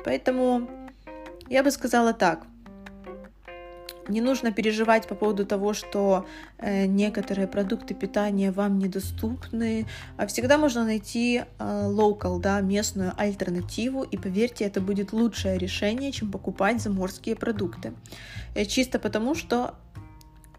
Поэтому 0.03 0.69
я 1.49 1.63
бы 1.63 1.71
сказала 1.71 2.13
так, 2.13 2.45
не 4.07 4.21
нужно 4.21 4.51
переживать 4.51 5.07
по 5.07 5.15
поводу 5.15 5.45
того, 5.45 5.73
что 5.73 6.25
э, 6.57 6.85
некоторые 6.85 7.47
продукты 7.47 7.93
питания 7.93 8.51
вам 8.51 8.79
недоступны. 8.79 9.85
А 10.17 10.27
всегда 10.27 10.57
можно 10.57 10.83
найти 10.83 11.43
э, 11.59 11.87
local, 11.87 12.39
да, 12.39 12.61
местную 12.61 13.13
альтернативу, 13.17 14.03
и 14.03 14.17
поверьте, 14.17 14.65
это 14.65 14.81
будет 14.81 15.13
лучшее 15.13 15.57
решение, 15.57 16.11
чем 16.11 16.31
покупать 16.31 16.81
заморские 16.81 17.35
продукты. 17.35 17.93
Э, 18.53 18.65
чисто 18.65 18.99
потому, 18.99 19.35
что 19.35 19.75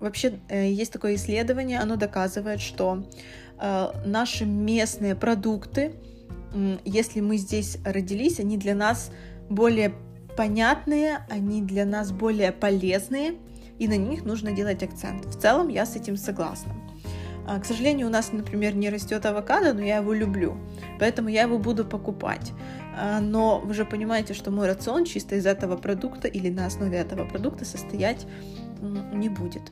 вообще 0.01 0.39
э, 0.49 0.71
есть 0.71 0.93
такое 0.93 1.15
исследование, 1.15 1.79
оно 1.79 1.97
доказывает, 1.97 2.61
что 2.61 3.07
э, 3.59 3.89
наши 4.05 4.45
местные 4.45 5.15
продукты, 5.15 5.93
э, 6.55 6.79
если 6.85 7.21
мы 7.21 7.37
здесь 7.37 7.79
родились, 7.85 8.41
они 8.41 8.57
для 8.57 8.75
нас 8.75 9.11
более 9.49 9.95
понятные, 10.37 11.27
они 11.29 11.63
для 11.63 11.85
нас 11.85 12.13
более 12.13 12.53
полезные, 12.53 13.35
и 13.79 13.89
на 13.89 13.97
них 13.97 14.25
нужно 14.25 14.53
делать 14.53 14.83
акцент. 14.83 15.25
В 15.27 15.41
целом 15.41 15.69
я 15.69 15.87
с 15.87 15.97
этим 15.97 16.17
согласна. 16.17 16.73
А, 17.47 17.61
к 17.61 17.65
сожалению, 17.65 18.09
у 18.09 18.11
нас, 18.11 18.33
например, 18.33 18.75
не 18.75 18.91
растет 18.91 19.25
авокадо, 19.25 19.73
но 19.73 19.81
я 19.81 19.99
его 19.99 20.13
люблю, 20.13 20.57
поэтому 20.99 21.29
я 21.29 21.43
его 21.43 21.59
буду 21.59 21.85
покупать. 21.85 22.53
А, 22.99 23.21
но 23.21 23.61
вы 23.61 23.75
же 23.75 23.85
понимаете, 23.85 24.35
что 24.35 24.51
мой 24.51 24.67
рацион 24.67 25.05
чисто 25.05 25.37
из 25.37 25.47
этого 25.47 25.77
продукта 25.77 26.27
или 26.29 26.51
на 26.51 26.67
основе 26.67 26.99
этого 26.99 27.25
продукта 27.25 27.65
состоять 27.65 28.27
не 29.13 29.29
будет. 29.29 29.63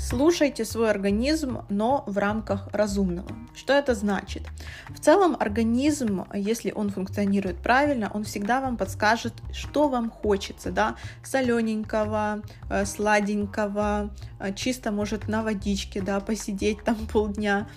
Слушайте 0.00 0.64
свой 0.64 0.88
организм, 0.90 1.58
но 1.68 2.04
в 2.06 2.16
рамках 2.16 2.68
разумного. 2.72 3.28
Что 3.54 3.74
это 3.74 3.94
значит? 3.94 4.44
В 4.88 4.98
целом 4.98 5.36
организм, 5.38 6.24
если 6.32 6.72
он 6.72 6.88
функционирует 6.88 7.58
правильно, 7.58 8.10
он 8.14 8.24
всегда 8.24 8.62
вам 8.62 8.78
подскажет, 8.78 9.34
что 9.52 9.90
вам 9.90 10.10
хочется, 10.10 10.72
да, 10.72 10.96
солененького, 11.22 12.40
э, 12.70 12.86
сладенького, 12.86 14.10
э, 14.38 14.54
чисто 14.54 14.90
может 14.90 15.28
на 15.28 15.42
водичке, 15.42 16.00
да, 16.00 16.18
посидеть 16.20 16.82
там 16.82 16.96
полдня. 17.06 17.68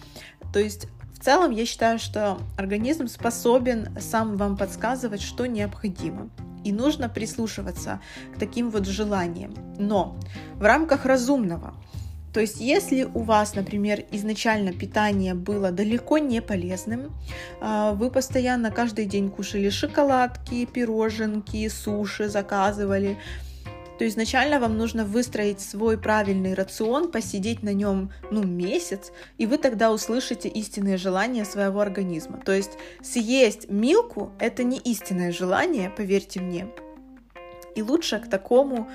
То 0.54 0.60
есть 0.60 0.88
в 1.14 1.20
целом 1.20 1.52
я 1.52 1.66
считаю, 1.66 2.00
что 2.00 2.38
организм 2.58 3.08
способен 3.08 4.00
сам 4.00 4.38
вам 4.38 4.56
подсказывать, 4.56 5.22
что 5.22 5.46
необходимо. 5.46 6.30
И 6.64 6.72
нужно 6.72 7.10
прислушиваться 7.10 8.00
к 8.34 8.40
таким 8.40 8.70
вот 8.70 8.88
желаниям. 8.88 9.54
Но 9.78 10.18
в 10.56 10.64
рамках 10.64 11.06
разумного. 11.06 11.74
То 12.34 12.40
есть, 12.40 12.60
если 12.60 13.04
у 13.04 13.20
вас, 13.20 13.54
например, 13.54 14.04
изначально 14.12 14.74
питание 14.74 15.36
было 15.36 15.72
далеко 15.72 16.18
не 16.18 16.42
полезным, 16.42 17.12
а, 17.62 17.94
вы 17.94 18.10
постоянно 18.10 18.72
каждый 18.72 19.06
день 19.06 19.30
кушали 19.30 19.70
шоколадки, 19.70 20.66
пироженки, 20.66 21.68
суши 21.70 22.28
заказывали, 22.30 23.20
то 24.00 24.08
изначально 24.08 24.60
вам 24.60 24.78
нужно 24.78 25.06
выстроить 25.06 25.62
свой 25.62 25.98
правильный 26.00 26.56
рацион, 26.56 27.12
посидеть 27.12 27.62
на 27.62 27.74
нем 27.74 28.12
ну, 28.32 28.44
месяц, 28.44 29.12
и 29.38 29.46
вы 29.46 29.60
тогда 29.60 29.92
услышите 29.92 30.50
истинные 30.50 30.98
желания 30.98 31.46
своего 31.46 31.82
организма. 31.82 32.42
То 32.44 32.52
есть 32.52 32.72
съесть 33.04 33.70
милку– 33.70 34.32
это 34.40 34.64
не 34.64 34.78
истинное 34.80 35.32
желание, 35.32 35.92
поверьте 35.92 36.40
мне. 36.40 36.68
И 37.76 37.82
лучше 37.82 38.20
к 38.20 38.30
такому 38.30 38.88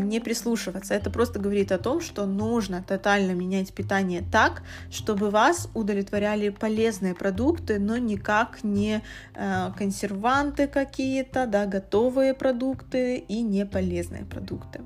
не 0.00 0.20
прислушиваться. 0.20 0.94
Это 0.94 1.10
просто 1.10 1.38
говорит 1.38 1.72
о 1.72 1.78
том, 1.78 2.00
что 2.00 2.26
нужно 2.26 2.82
тотально 2.82 3.32
менять 3.32 3.72
питание 3.72 4.24
так, 4.32 4.62
чтобы 4.90 5.30
вас 5.30 5.68
удовлетворяли 5.74 6.48
полезные 6.48 7.14
продукты, 7.14 7.78
но 7.78 7.96
никак 7.96 8.64
не 8.64 9.02
а, 9.34 9.72
консерванты 9.72 10.66
какие-то, 10.66 11.46
да, 11.46 11.66
готовые 11.66 12.34
продукты 12.34 13.16
и 13.16 13.42
не 13.42 13.66
полезные 13.66 14.24
продукты. 14.24 14.80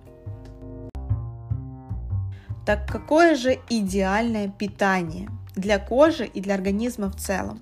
Так 2.65 2.87
какое 2.87 3.35
же 3.35 3.59
идеальное 3.69 4.49
питание 4.49 5.29
для 5.57 5.79
кожи 5.79 6.27
и 6.27 6.41
для 6.41 6.55
организма 6.55 7.11
в 7.11 7.17
целом? 7.17 7.61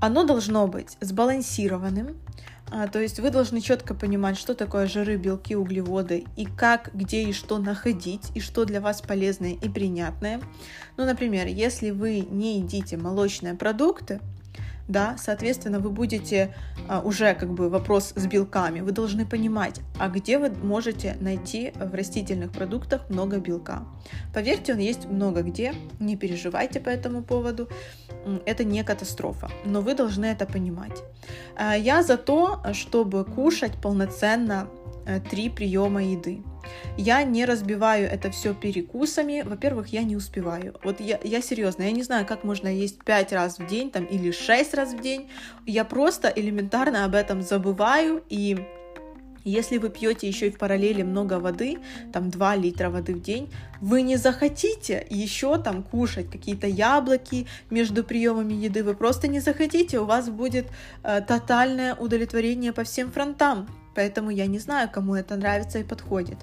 Оно 0.00 0.24
должно 0.24 0.66
быть 0.66 0.96
сбалансированным, 1.00 2.08
а, 2.08 2.16
то 2.92 3.00
есть 3.00 3.20
вы 3.20 3.30
должны 3.30 3.60
четко 3.60 3.94
понимать, 3.94 4.36
что 4.36 4.54
такое 4.54 4.86
жиры, 4.86 5.16
белки, 5.16 5.54
углеводы 5.54 6.24
и 6.36 6.44
как, 6.44 6.90
где 6.94 7.22
и 7.22 7.32
что 7.32 7.58
находить, 7.58 8.30
и 8.34 8.40
что 8.40 8.64
для 8.64 8.80
вас 8.80 9.02
полезное 9.02 9.52
и 9.52 9.68
принятное. 9.68 10.40
Ну, 10.96 11.04
например, 11.04 11.46
если 11.46 11.90
вы 11.90 12.26
не 12.28 12.58
едите 12.58 12.96
молочные 12.96 13.54
продукты, 13.54 14.20
да, 14.88 15.16
соответственно, 15.18 15.80
вы 15.80 15.90
будете 15.90 16.54
а, 16.88 17.00
уже 17.00 17.34
как 17.34 17.52
бы 17.52 17.68
вопрос 17.68 18.12
с 18.14 18.26
белками. 18.26 18.80
Вы 18.80 18.92
должны 18.92 19.26
понимать, 19.26 19.80
а 19.98 20.08
где 20.08 20.38
вы 20.38 20.50
можете 20.50 21.16
найти 21.20 21.72
в 21.74 21.94
растительных 21.94 22.52
продуктах 22.52 23.08
много 23.10 23.38
белка. 23.38 23.82
Поверьте, 24.32 24.74
он 24.74 24.78
есть 24.78 25.06
много 25.06 25.42
где, 25.42 25.74
не 25.98 26.16
переживайте 26.16 26.80
по 26.80 26.88
этому 26.88 27.22
поводу, 27.22 27.68
это 28.44 28.64
не 28.64 28.84
катастрофа, 28.84 29.50
но 29.64 29.80
вы 29.80 29.94
должны 29.94 30.26
это 30.26 30.46
понимать. 30.46 31.02
А, 31.56 31.76
я 31.76 32.02
за 32.02 32.16
то, 32.16 32.62
чтобы 32.72 33.24
кушать 33.24 33.72
полноценно 33.82 34.68
три 35.30 35.48
приема 35.50 36.02
еды. 36.02 36.42
Я 36.96 37.22
не 37.24 37.44
разбиваю 37.44 38.08
это 38.08 38.30
все 38.30 38.54
перекусами. 38.54 39.42
Во-первых, 39.42 39.88
я 39.88 40.02
не 40.02 40.16
успеваю. 40.16 40.74
Вот 40.82 41.00
я, 41.00 41.20
я 41.22 41.42
серьезно, 41.42 41.82
я 41.82 41.92
не 41.92 42.02
знаю, 42.02 42.26
как 42.26 42.44
можно 42.44 42.68
есть 42.68 43.04
5 43.04 43.32
раз 43.32 43.58
в 43.58 43.66
день 43.66 43.90
там, 43.90 44.04
или 44.04 44.30
6 44.30 44.74
раз 44.74 44.94
в 44.94 45.00
день. 45.00 45.28
Я 45.66 45.84
просто 45.84 46.32
элементарно 46.34 47.04
об 47.04 47.14
этом 47.14 47.42
забываю 47.42 48.22
и 48.28 48.58
если 49.46 49.78
вы 49.78 49.90
пьете 49.90 50.26
еще 50.26 50.48
и 50.48 50.50
в 50.50 50.58
параллели 50.58 51.04
много 51.04 51.38
воды, 51.38 51.78
там 52.12 52.30
2 52.30 52.56
литра 52.56 52.90
воды 52.90 53.14
в 53.14 53.22
день, 53.22 53.48
вы 53.80 54.02
не 54.02 54.16
захотите 54.16 55.06
еще 55.08 55.56
там 55.62 55.84
кушать 55.84 56.28
какие-то 56.28 56.66
яблоки 56.66 57.46
между 57.70 58.02
приемами 58.02 58.54
еды, 58.54 58.82
вы 58.82 58.94
просто 58.94 59.28
не 59.28 59.38
захотите, 59.38 60.00
у 60.00 60.04
вас 60.04 60.28
будет 60.28 60.66
э, 61.04 61.20
тотальное 61.20 61.94
удовлетворение 61.94 62.72
по 62.72 62.82
всем 62.82 63.12
фронтам. 63.12 63.68
Поэтому 63.94 64.30
я 64.30 64.46
не 64.46 64.58
знаю, 64.58 64.90
кому 64.92 65.14
это 65.14 65.36
нравится 65.36 65.78
и 65.78 65.84
подходит. 65.84 66.38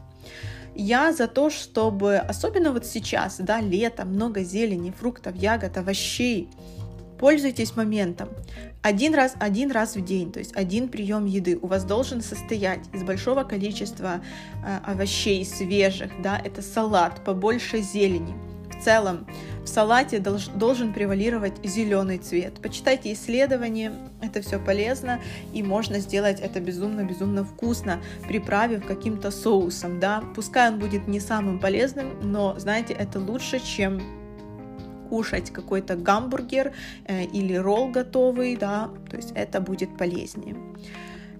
Я 0.75 1.13
за 1.13 1.27
то, 1.27 1.49
чтобы, 1.49 2.17
особенно 2.17 2.71
вот 2.71 2.85
сейчас, 2.85 3.37
да, 3.39 3.61
лето, 3.61 4.05
много 4.05 4.43
зелени, 4.43 4.91
фруктов, 4.91 5.35
ягод, 5.35 5.77
овощей, 5.77 6.49
Пользуйтесь 7.23 7.77
моментом. 7.77 8.27
Один 8.81 9.15
раз, 9.15 9.35
один 9.39 9.71
раз 9.71 9.95
в 9.95 10.03
день, 10.03 10.33
то 10.33 10.39
есть 10.39 10.53
один 10.57 10.89
прием 10.89 11.25
еды 11.25 11.57
у 11.61 11.67
вас 11.67 11.85
должен 11.85 12.21
состоять 12.21 12.81
из 12.91 13.03
большого 13.03 13.45
количества 13.45 14.21
э, 14.65 14.79
овощей 14.83 15.45
свежих, 15.45 16.11
да, 16.21 16.37
это 16.37 16.61
салат, 16.61 17.23
побольше 17.23 17.79
зелени. 17.79 18.52
Целом 18.83 19.25
в 19.63 19.67
салате 19.67 20.19
долж, 20.19 20.47
должен 20.55 20.93
превалировать 20.93 21.53
зеленый 21.63 22.17
цвет. 22.17 22.55
Почитайте 22.61 23.13
исследования, 23.13 23.93
это 24.21 24.41
все 24.41 24.59
полезно 24.59 25.21
и 25.53 25.63
можно 25.63 25.99
сделать 25.99 26.41
это 26.41 26.59
безумно-безумно 26.59 27.45
вкусно, 27.45 28.01
приправив 28.27 28.85
каким-то 28.85 29.31
соусом, 29.31 29.99
да. 30.01 30.23
Пускай 30.35 30.69
он 30.69 30.79
будет 30.79 31.07
не 31.07 31.21
самым 31.21 31.59
полезным, 31.59 32.07
но 32.21 32.59
знаете, 32.59 32.93
это 32.93 33.19
лучше, 33.19 33.59
чем 33.59 34.01
кушать 35.09 35.51
какой-то 35.51 35.95
гамбургер 35.95 36.73
э, 37.05 37.23
или 37.25 37.53
ролл 37.53 37.89
готовый, 37.89 38.57
да, 38.57 38.89
то 39.09 39.15
есть 39.15 39.31
это 39.35 39.61
будет 39.61 39.97
полезнее. 39.97 40.55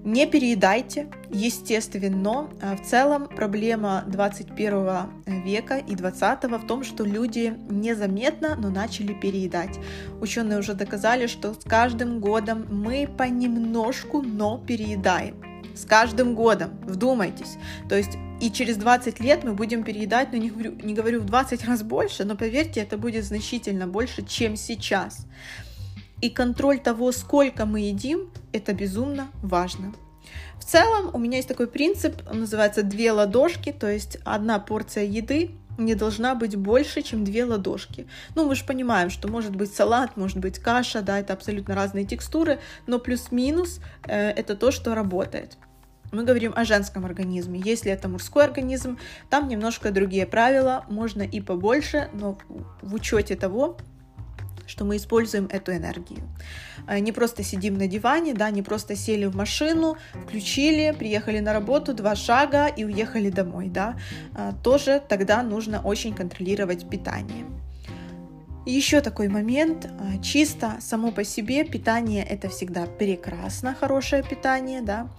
Не 0.03 0.27
переедайте, 0.27 1.07
естественно. 1.29 2.49
А 2.61 2.75
в 2.75 2.83
целом 2.83 3.27
проблема 3.27 4.03
21 4.07 5.43
века 5.45 5.77
и 5.77 5.95
20 5.95 6.43
в 6.43 6.67
том, 6.67 6.83
что 6.83 7.05
люди 7.05 7.53
незаметно, 7.69 8.55
но 8.55 8.69
начали 8.69 9.13
переедать. 9.13 9.79
Ученые 10.19 10.59
уже 10.59 10.73
доказали, 10.73 11.27
что 11.27 11.53
с 11.53 11.63
каждым 11.63 12.19
годом 12.19 12.65
мы 12.69 13.07
понемножку, 13.17 14.21
но 14.21 14.57
переедаем. 14.57 15.35
С 15.73 15.85
каждым 15.85 16.35
годом, 16.35 16.71
вдумайтесь. 16.85 17.57
То 17.87 17.95
есть 17.95 18.17
и 18.41 18.51
через 18.51 18.75
20 18.75 19.21
лет 19.21 19.45
мы 19.45 19.53
будем 19.53 19.85
переедать, 19.85 20.33
но 20.33 20.37
не 20.37 20.49
говорю, 20.49 20.73
не 20.83 20.93
говорю 20.93 21.21
в 21.21 21.25
20 21.25 21.63
раз 21.65 21.81
больше, 21.81 22.25
но 22.25 22.35
поверьте, 22.35 22.81
это 22.81 22.97
будет 22.97 23.23
значительно 23.23 23.87
больше, 23.87 24.25
чем 24.25 24.57
сейчас. 24.57 25.25
И 26.23 26.29
контроль 26.29 26.79
того, 26.79 27.11
сколько 27.11 27.65
мы 27.65 27.81
едим, 27.81 28.29
это 28.53 28.73
безумно 28.73 29.27
важно. 29.41 29.93
В 30.57 30.63
целом 30.63 31.09
у 31.11 31.17
меня 31.17 31.35
есть 31.35 31.49
такой 31.49 31.67
принцип, 31.67 32.15
он 32.31 32.39
называется 32.39 32.81
две 32.81 33.11
ладошки, 33.11 33.73
то 33.73 33.91
есть 33.91 34.17
одна 34.23 34.57
порция 34.59 35.03
еды 35.03 35.51
не 35.77 35.95
должна 35.95 36.33
быть 36.33 36.55
больше, 36.55 37.01
чем 37.01 37.25
две 37.25 37.43
ладошки. 37.43 38.07
Ну, 38.35 38.47
мы 38.47 38.55
же 38.55 38.63
понимаем, 38.63 39.09
что 39.09 39.27
может 39.27 39.53
быть 39.53 39.75
салат, 39.75 40.15
может 40.15 40.37
быть 40.37 40.59
каша, 40.59 41.01
да, 41.01 41.19
это 41.19 41.33
абсолютно 41.33 41.75
разные 41.75 42.05
текстуры, 42.05 42.61
но 42.87 42.99
плюс-минус 42.99 43.81
э, 44.07 44.29
это 44.29 44.55
то, 44.55 44.71
что 44.71 44.95
работает 44.95 45.57
мы 46.13 46.23
говорим 46.23 46.53
о 46.55 46.63
женском 46.63 47.05
организме. 47.05 47.59
Если 47.65 47.91
это 47.91 48.07
мужской 48.07 48.43
организм, 48.43 48.97
там 49.29 49.47
немножко 49.47 49.91
другие 49.91 50.25
правила, 50.25 50.85
можно 50.87 51.23
и 51.23 51.41
побольше, 51.41 52.09
но 52.13 52.37
в 52.81 52.93
учете 52.93 53.35
того, 53.35 53.77
что 54.67 54.85
мы 54.85 54.97
используем 54.97 55.47
эту 55.51 55.71
энергию. 55.71 56.19
Э, 56.87 56.99
не 56.99 57.11
просто 57.11 57.43
сидим 57.43 57.77
на 57.77 57.87
диване, 57.87 58.33
да, 58.33 58.49
не 58.51 58.61
просто 58.61 58.95
сели 58.95 59.25
в 59.25 59.35
машину, 59.35 59.97
включили, 60.25 60.95
приехали 60.97 61.39
на 61.39 61.53
работу, 61.53 61.93
два 61.93 62.15
шага 62.15 62.67
и 62.67 62.85
уехали 62.85 63.29
домой, 63.29 63.69
да. 63.69 63.97
Э, 64.35 64.51
тоже 64.63 65.01
тогда 65.07 65.43
нужно 65.43 65.81
очень 65.81 66.13
контролировать 66.13 66.89
питание. 66.89 67.45
Еще 68.65 69.01
такой 69.01 69.27
момент, 69.27 69.89
а, 69.99 70.17
чисто 70.23 70.77
само 70.79 71.11
по 71.11 71.25
себе 71.25 71.65
питание 71.65 72.23
это 72.23 72.47
всегда 72.47 72.85
прекрасно, 72.85 73.75
хорошее 73.75 74.23
питание, 74.23 74.81
да, 74.81 75.09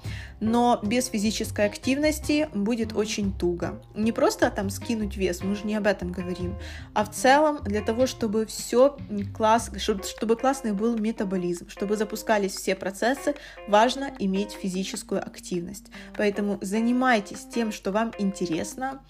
но 0.40 0.80
без 0.82 1.08
физической 1.08 1.66
активности 1.66 2.48
будет 2.54 2.96
очень 2.96 3.36
туго. 3.36 3.82
Не 3.94 4.12
просто 4.12 4.50
там 4.50 4.70
скинуть 4.70 5.18
вес, 5.18 5.42
мы 5.42 5.56
же 5.56 5.66
не 5.66 5.74
об 5.74 5.86
этом 5.86 6.10
говорим, 6.10 6.56
а 6.94 7.04
в 7.04 7.10
целом 7.10 7.62
для 7.64 7.82
того, 7.82 8.06
чтобы 8.06 8.46
все 8.46 8.96
класс, 9.36 9.70
чтобы 9.76 10.36
классный 10.36 10.72
был 10.72 10.96
метаболизм, 10.96 11.68
чтобы 11.68 11.98
запускались 11.98 12.54
все 12.54 12.74
процессы, 12.74 13.34
важно 13.68 14.10
иметь 14.20 14.52
физическую 14.52 15.20
активность. 15.20 15.88
Поэтому 16.16 16.56
занимайтесь 16.62 17.46
тем, 17.52 17.72
что 17.72 17.92
вам 17.92 18.12
интересно, 18.18 19.02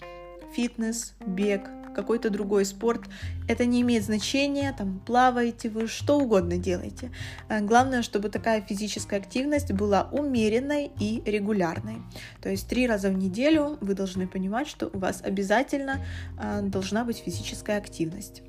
фитнес, 0.53 1.13
бег, 1.25 1.69
какой-то 1.95 2.29
другой 2.29 2.65
спорт, 2.65 3.01
это 3.47 3.65
не 3.65 3.81
имеет 3.81 4.03
значения, 4.03 4.75
там 4.77 4.99
плаваете 5.05 5.69
вы, 5.69 5.87
что 5.87 6.19
угодно 6.19 6.57
делаете. 6.57 7.11
Э, 7.49 7.61
главное, 7.61 8.03
чтобы 8.03 8.29
такая 8.29 8.61
физическая 8.61 9.19
активность 9.19 9.71
была 9.71 10.09
умеренной 10.11 10.91
и 10.99 11.23
регулярной. 11.25 11.97
То 12.41 12.49
есть 12.49 12.67
три 12.67 12.87
раза 12.87 13.09
в 13.09 13.17
неделю 13.17 13.77
вы 13.81 13.95
должны 13.95 14.27
понимать, 14.27 14.67
что 14.67 14.89
у 14.93 14.99
вас 14.99 15.21
обязательно 15.23 16.05
э, 16.39 16.61
должна 16.61 17.03
быть 17.03 17.17
физическая 17.17 17.77
активность. 17.77 18.43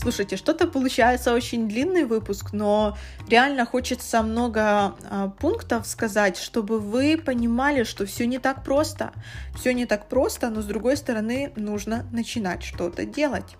Слушайте, 0.00 0.36
что-то 0.36 0.66
получается 0.66 1.34
очень 1.34 1.68
длинный 1.68 2.04
выпуск, 2.04 2.54
но 2.54 2.96
реально 3.28 3.66
хочется 3.66 4.22
много 4.22 4.62
а, 4.62 5.28
пунктов 5.38 5.86
сказать, 5.86 6.38
чтобы 6.38 6.80
вы 6.80 7.18
понимали, 7.18 7.82
что 7.82 8.06
все 8.06 8.26
не 8.26 8.38
так 8.38 8.64
просто. 8.64 9.12
Все 9.54 9.74
не 9.74 9.84
так 9.84 10.08
просто, 10.08 10.48
но 10.48 10.62
с 10.62 10.64
другой 10.64 10.96
стороны 10.96 11.52
нужно 11.54 12.06
начинать 12.12 12.62
что-то 12.62 13.04
делать. 13.04 13.58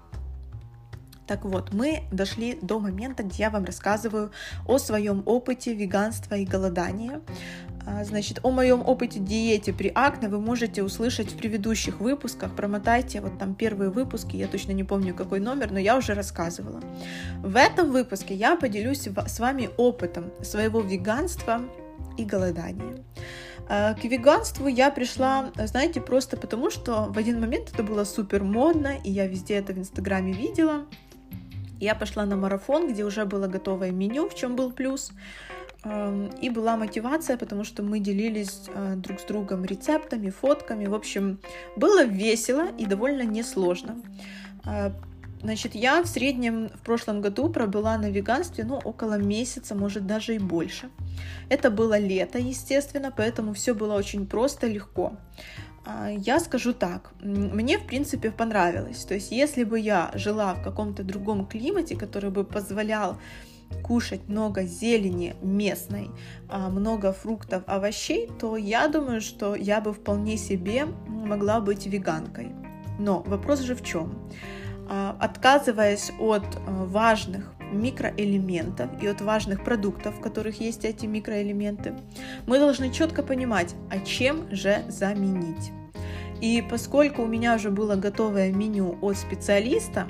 Так 1.30 1.44
вот, 1.44 1.72
мы 1.72 2.02
дошли 2.10 2.58
до 2.60 2.80
момента, 2.80 3.22
где 3.22 3.44
я 3.44 3.50
вам 3.50 3.64
рассказываю 3.64 4.32
о 4.66 4.78
своем 4.78 5.22
опыте 5.26 5.72
веганства 5.74 6.34
и 6.34 6.44
голодания. 6.44 7.20
А, 7.86 8.02
значит, 8.02 8.40
о 8.42 8.50
моем 8.50 8.82
опыте 8.84 9.20
диете 9.20 9.72
при 9.72 9.92
акне 9.94 10.28
вы 10.28 10.40
можете 10.40 10.82
услышать 10.82 11.32
в 11.32 11.36
предыдущих 11.36 12.00
выпусках. 12.00 12.56
Промотайте 12.56 13.20
вот 13.20 13.38
там 13.38 13.54
первые 13.54 13.90
выпуски, 13.90 14.34
я 14.34 14.48
точно 14.48 14.72
не 14.72 14.82
помню 14.82 15.14
какой 15.14 15.38
номер, 15.38 15.70
но 15.70 15.78
я 15.78 15.96
уже 15.96 16.14
рассказывала. 16.14 16.80
В 17.44 17.54
этом 17.54 17.92
выпуске 17.92 18.34
я 18.34 18.56
поделюсь 18.56 19.06
с 19.06 19.38
вами 19.38 19.70
опытом 19.76 20.32
своего 20.42 20.80
веганства 20.80 21.60
и 22.18 22.24
голодания. 22.24 23.04
А, 23.68 23.94
к 23.94 24.02
веганству 24.02 24.66
я 24.66 24.90
пришла, 24.90 25.52
знаете, 25.54 26.00
просто 26.00 26.36
потому, 26.36 26.72
что 26.72 27.04
в 27.04 27.16
один 27.16 27.40
момент 27.40 27.70
это 27.72 27.84
было 27.84 28.02
супер 28.02 28.42
модно, 28.42 28.96
и 29.04 29.12
я 29.12 29.28
везде 29.28 29.54
это 29.54 29.72
в 29.72 29.78
Инстаграме 29.78 30.32
видела. 30.32 30.86
Я 31.80 31.94
пошла 31.94 32.26
на 32.26 32.36
марафон, 32.36 32.92
где 32.92 33.04
уже 33.04 33.24
было 33.24 33.46
готовое 33.46 33.90
меню, 33.90 34.28
в 34.28 34.34
чем 34.34 34.54
был 34.54 34.70
плюс. 34.70 35.12
Эм, 35.82 36.26
и 36.42 36.50
была 36.50 36.76
мотивация, 36.76 37.38
потому 37.38 37.64
что 37.64 37.82
мы 37.82 38.00
делились 38.00 38.68
э, 38.68 38.96
друг 38.96 39.18
с 39.18 39.24
другом 39.24 39.64
рецептами, 39.64 40.28
фотками. 40.28 40.86
В 40.86 40.94
общем, 40.94 41.38
было 41.76 42.04
весело 42.04 42.68
и 42.78 42.84
довольно 42.84 43.22
несложно. 43.22 43.96
Э, 44.66 44.90
значит, 45.40 45.74
я 45.74 46.02
в 46.02 46.06
среднем 46.06 46.68
в 46.68 46.80
прошлом 46.80 47.22
году 47.22 47.48
пробыла 47.48 47.96
на 47.96 48.10
веганстве, 48.10 48.64
ну, 48.64 48.76
около 48.84 49.14
месяца, 49.14 49.74
может, 49.74 50.06
даже 50.06 50.34
и 50.34 50.38
больше. 50.38 50.90
Это 51.48 51.70
было 51.70 51.98
лето, 51.98 52.38
естественно, 52.38 53.10
поэтому 53.10 53.54
все 53.54 53.74
было 53.74 53.94
очень 53.94 54.26
просто, 54.26 54.66
легко. 54.66 55.14
А, 55.90 56.10
я 56.10 56.40
скажу 56.40 56.72
так, 56.72 57.12
мне 57.22 57.78
в 57.78 57.86
принципе 57.86 58.30
понравилось. 58.30 59.04
То 59.04 59.14
есть, 59.14 59.32
если 59.32 59.64
бы 59.64 59.78
я 59.80 60.10
жила 60.14 60.54
в 60.54 60.62
каком-то 60.62 61.02
другом 61.02 61.46
климате, 61.46 61.96
который 61.96 62.30
бы 62.30 62.44
позволял 62.44 63.16
кушать 63.82 64.28
много 64.28 64.62
зелени 64.62 65.34
местной, 65.42 66.10
а, 66.48 66.68
много 66.68 67.12
фруктов, 67.12 67.62
овощей, 67.66 68.28
то 68.38 68.56
я 68.56 68.88
думаю, 68.88 69.20
что 69.20 69.54
я 69.54 69.80
бы 69.80 69.92
вполне 69.92 70.36
себе 70.36 70.86
могла 71.08 71.60
быть 71.60 71.86
веганкой. 71.86 72.48
Но 72.98 73.22
вопрос 73.22 73.60
же 73.60 73.74
в 73.74 73.82
чем? 73.82 74.30
А, 74.88 75.16
отказываясь 75.18 76.12
от 76.20 76.44
важных 76.68 77.52
микроэлементов 77.72 79.02
и 79.02 79.06
от 79.06 79.20
важных 79.20 79.64
продуктов, 79.64 80.18
в 80.18 80.20
которых 80.20 80.60
есть 80.60 80.84
эти 80.84 81.06
микроэлементы, 81.06 81.94
мы 82.46 82.58
должны 82.58 82.92
четко 82.92 83.22
понимать, 83.22 83.74
а 83.90 83.98
чем 84.00 84.52
же 84.54 84.84
заменить. 84.88 85.72
И 86.40 86.62
поскольку 86.68 87.22
у 87.22 87.26
меня 87.26 87.54
уже 87.54 87.70
было 87.70 87.96
готовое 87.96 88.52
меню 88.52 88.98
от 89.02 89.16
специалиста, 89.16 90.06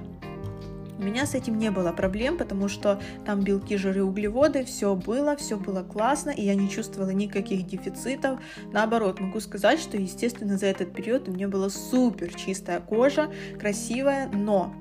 У 1.01 1.03
меня 1.03 1.25
с 1.25 1.35
этим 1.35 1.59
не 1.59 1.71
было 1.71 1.93
проблем, 1.93 2.37
потому 2.37 2.69
что 2.69 3.01
там 3.25 3.41
белки, 3.41 3.79
жиры, 3.79 4.05
углеводы, 4.05 4.65
все 4.67 4.95
было, 4.95 5.35
все 5.35 5.57
было 5.57 5.83
классно, 5.83 6.29
и 6.29 6.43
я 6.43 6.55
не 6.55 6.69
чувствовала 6.69 7.09
никаких 7.09 7.67
дефицитов. 7.67 8.39
Наоборот, 8.71 9.19
могу 9.19 9.41
сказать, 9.41 9.81
что, 9.81 9.97
естественно, 9.97 10.59
за 10.59 10.67
этот 10.67 10.93
период 10.93 11.27
у 11.27 11.33
меня 11.33 11.49
была 11.49 11.71
супер 11.71 12.35
чистая 12.35 12.81
кожа, 12.81 13.31
красивая, 13.59 14.29
но 14.29 14.75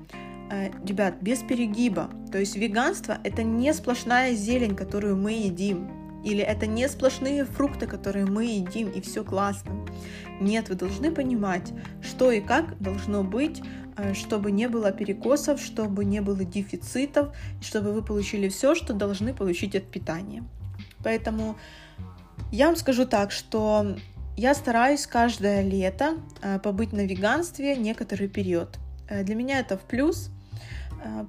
э, 0.50 0.68
ребят, 0.86 1.14
без 1.22 1.38
перегиба. 1.38 2.10
То 2.30 2.38
есть 2.38 2.54
веганство 2.54 3.16
это 3.24 3.42
не 3.42 3.72
сплошная 3.72 4.34
зелень, 4.34 4.76
которую 4.76 5.16
мы 5.16 5.32
едим. 5.32 5.88
Или 6.22 6.42
это 6.42 6.66
не 6.66 6.86
сплошные 6.86 7.46
фрукты, 7.46 7.86
которые 7.86 8.26
мы 8.26 8.44
едим, 8.44 8.90
и 8.90 9.00
все 9.00 9.24
классно. 9.24 9.79
Нет, 10.40 10.68
вы 10.68 10.74
должны 10.74 11.10
понимать, 11.10 11.72
что 12.02 12.30
и 12.30 12.40
как 12.40 12.78
должно 12.80 13.22
быть 13.22 13.62
Э, 14.00 14.14
чтобы 14.14 14.50
не 14.50 14.68
было 14.68 14.92
перекосов, 14.92 15.60
чтобы 15.60 16.04
не 16.04 16.20
было 16.20 16.44
дефицитов, 16.44 17.34
чтобы 17.60 17.92
вы 17.92 18.02
получили 18.02 18.48
все, 18.48 18.74
что 18.74 18.94
должны 18.94 19.34
получить 19.34 19.74
от 19.74 19.84
питания. 19.84 20.44
Поэтому 21.04 21.56
я 22.52 22.66
вам 22.66 22.76
скажу 22.76 23.06
так, 23.06 23.30
что 23.30 23.96
я 24.36 24.54
стараюсь 24.54 25.06
каждое 25.06 25.62
лето 25.62 26.14
э, 26.42 26.58
побыть 26.58 26.92
на 26.92 27.06
веганстве 27.06 27.76
некоторый 27.76 28.28
период. 28.28 28.78
Э, 29.08 29.22
для 29.22 29.34
меня 29.34 29.60
это 29.60 29.76
в 29.76 29.82
плюс. 29.82 30.30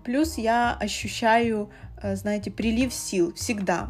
Плюс 0.03 0.37
я 0.37 0.75
ощущаю, 0.77 1.69
знаете, 2.03 2.51
прилив 2.51 2.93
сил 2.93 3.33
всегда. 3.35 3.87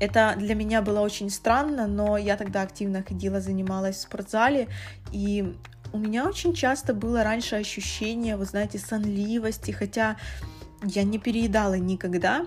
Это 0.00 0.34
для 0.38 0.54
меня 0.54 0.80
было 0.80 1.00
очень 1.00 1.30
странно, 1.30 1.86
но 1.86 2.16
я 2.16 2.36
тогда 2.36 2.62
активно 2.62 3.04
ходила, 3.06 3.40
занималась 3.40 3.96
в 3.96 4.00
спортзале, 4.00 4.68
и 5.12 5.54
у 5.92 5.98
меня 5.98 6.26
очень 6.26 6.54
часто 6.54 6.94
было 6.94 7.22
раньше 7.22 7.56
ощущение, 7.56 8.36
вы 8.36 8.46
знаете, 8.46 8.78
сонливости, 8.78 9.72
хотя 9.72 10.16
я 10.82 11.02
не 11.02 11.18
переедала 11.18 11.74
никогда, 11.74 12.46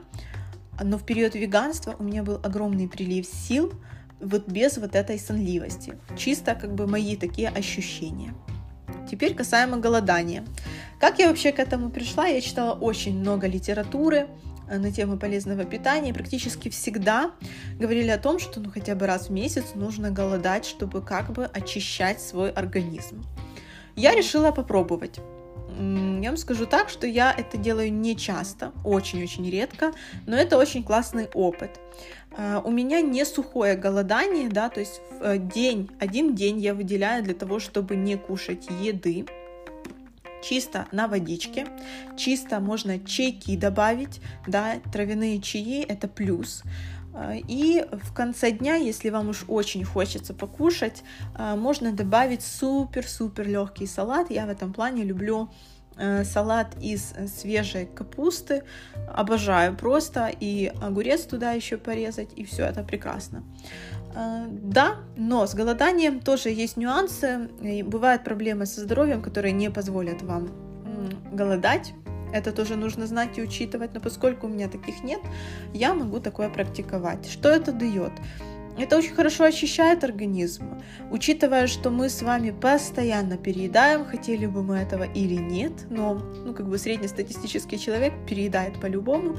но 0.82 0.98
в 0.98 1.06
период 1.06 1.36
веганства 1.36 1.96
у 2.00 2.04
меня 2.04 2.24
был 2.24 2.40
огромный 2.44 2.88
прилив 2.88 3.26
сил, 3.26 3.72
вот 4.20 4.48
без 4.48 4.78
вот 4.78 4.96
этой 4.96 5.20
сонливости. 5.20 5.98
Чисто 6.18 6.56
как 6.56 6.74
бы 6.74 6.88
мои 6.88 7.16
такие 7.16 7.50
ощущения. 7.50 8.34
Теперь 9.10 9.36
касаемо 9.36 9.78
голодания. 9.78 10.44
Как 11.00 11.20
я 11.20 11.28
вообще 11.28 11.52
к 11.52 11.60
этому 11.60 11.90
пришла? 11.90 12.26
Я 12.26 12.42
читала 12.42 12.74
очень 12.74 13.20
много 13.20 13.48
литературы, 13.48 14.28
на 14.68 14.92
тему 14.92 15.18
полезного 15.18 15.66
питания 15.66 16.14
практически 16.14 16.70
всегда 16.70 17.32
говорили 17.80 18.10
о 18.10 18.18
том, 18.18 18.40
что 18.40 18.60
ну 18.60 18.72
хотя 18.72 18.96
бы 18.96 19.08
раз 19.08 19.28
в 19.28 19.32
месяц 19.32 19.76
нужно 19.76 20.12
голодать, 20.12 20.66
чтобы 20.66 21.02
как 21.02 21.32
бы 21.32 21.46
очищать 21.46 22.22
свой 22.22 22.52
организм. 22.52 23.24
Я 23.96 24.16
решила 24.16 24.52
попробовать. 24.52 25.20
Я 25.78 26.30
вам 26.30 26.38
скажу 26.38 26.68
так, 26.68 26.90
что 26.90 27.08
я 27.08 27.34
это 27.36 27.58
делаю 27.58 27.92
не 27.92 28.16
часто, 28.16 28.72
очень-очень 28.84 29.50
редко, 29.50 29.92
но 30.28 30.36
это 30.36 30.58
очень 30.58 30.84
классный 30.84 31.28
опыт. 31.34 31.80
Э, 32.38 32.62
у 32.64 32.70
меня 32.70 33.02
не 33.02 33.26
сухое 33.26 33.76
голодание, 33.76 34.50
да, 34.50 34.70
то 34.70 34.80
есть 34.80 35.02
э, 35.20 35.38
день, 35.40 35.90
один 36.00 36.36
день 36.36 36.60
я 36.60 36.76
выделяю 36.76 37.24
для 37.24 37.34
того, 37.34 37.60
чтобы 37.60 37.96
не 37.96 38.18
кушать 38.18 38.68
еды, 38.82 39.26
чисто 40.44 40.88
на 40.92 41.08
водичке, 41.08 41.68
чисто 42.18 42.60
можно 42.60 43.00
чайки 43.00 43.56
добавить, 43.56 44.22
да, 44.48 44.76
травяные 44.92 45.42
чаи 45.42 45.82
это 45.82 46.08
плюс. 46.08 46.64
А, 47.14 47.34
и 47.36 47.86
в 47.92 48.14
конце 48.14 48.52
дня, 48.52 48.76
если 48.76 49.10
вам 49.10 49.30
уж 49.30 49.46
очень 49.48 49.84
хочется 49.84 50.34
покушать, 50.34 51.04
а, 51.36 51.56
можно 51.56 51.92
добавить 51.94 52.44
супер-супер 52.44 53.48
легкий 53.48 53.88
салат. 53.88 54.32
Я 54.32 54.46
в 54.46 54.50
этом 54.50 54.74
плане 54.74 55.04
люблю 55.04 55.50
э, 55.96 56.24
салат 56.24 56.76
из 56.82 57.14
свежей 57.38 57.86
капусты. 57.86 58.64
Обожаю 59.08 59.76
просто. 59.76 60.32
И 60.40 60.72
огурец 60.82 61.22
туда 61.26 61.52
еще 61.52 61.78
порезать, 61.78 62.30
и 62.36 62.44
все 62.46 62.66
это 62.66 62.84
прекрасно. 62.84 63.44
Э, 64.16 64.46
да, 64.50 64.96
но 65.18 65.46
с 65.46 65.56
голоданием 65.56 66.20
тоже 66.20 66.50
есть 66.50 66.78
нюансы. 66.78 67.50
И 67.62 67.84
бывают 67.84 68.24
проблемы 68.24 68.66
со 68.66 68.82
здоровьем, 68.82 69.22
которые 69.22 69.52
не 69.52 69.70
позволят 69.70 70.22
вам 70.22 70.50
голодать. 71.32 71.94
Это 72.34 72.52
тоже 72.52 72.76
нужно 72.76 73.06
знать 73.08 73.38
и 73.38 73.42
учитывать. 73.42 73.94
Но 73.94 74.00
поскольку 74.00 74.48
у 74.48 74.50
меня 74.50 74.68
таких 74.68 75.04
нет, 75.04 75.22
я 75.74 75.94
могу 75.94 76.20
такое 76.20 76.50
практиковать. 76.50 77.30
Что 77.30 77.50
это 77.50 77.72
дает? 77.72 78.12
Это 78.78 78.98
очень 78.98 79.14
хорошо 79.14 79.44
очищает 79.44 80.04
организм, 80.04 80.64
учитывая, 81.12 81.68
что 81.68 81.92
мы 81.92 82.10
с 82.10 82.24
вами 82.24 82.50
постоянно 82.50 83.38
переедаем, 83.38 84.04
хотели 84.04 84.48
бы 84.48 84.64
мы 84.64 84.78
этого 84.78 85.04
или 85.04 85.36
нет, 85.36 85.74
но, 85.92 86.16
ну, 86.16 86.56
как 86.56 86.68
бы 86.68 86.80
среднестатистический 86.80 87.78
человек 87.78 88.14
переедает 88.28 88.82
по-любому, 88.82 89.38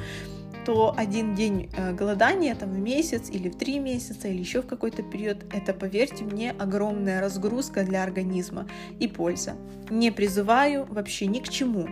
то 0.64 0.94
один 0.96 1.34
день 1.34 1.70
э, 1.76 1.92
голодания 1.92 2.54
там 2.54 2.72
в 2.72 2.78
месяц 2.78 3.30
или 3.30 3.48
в 3.48 3.56
три 3.56 3.78
месяца 3.78 4.28
или 4.28 4.38
еще 4.38 4.62
в 4.62 4.66
какой-то 4.66 5.02
период, 5.02 5.44
это, 5.52 5.72
поверьте 5.72 6.24
мне, 6.24 6.52
огромная 6.58 7.20
разгрузка 7.20 7.84
для 7.84 8.02
организма 8.02 8.66
и 8.98 9.08
польза. 9.08 9.54
Не 9.90 10.10
призываю 10.10 10.86
вообще 10.88 11.26
ни 11.26 11.40
к 11.40 11.48
чему. 11.48 11.86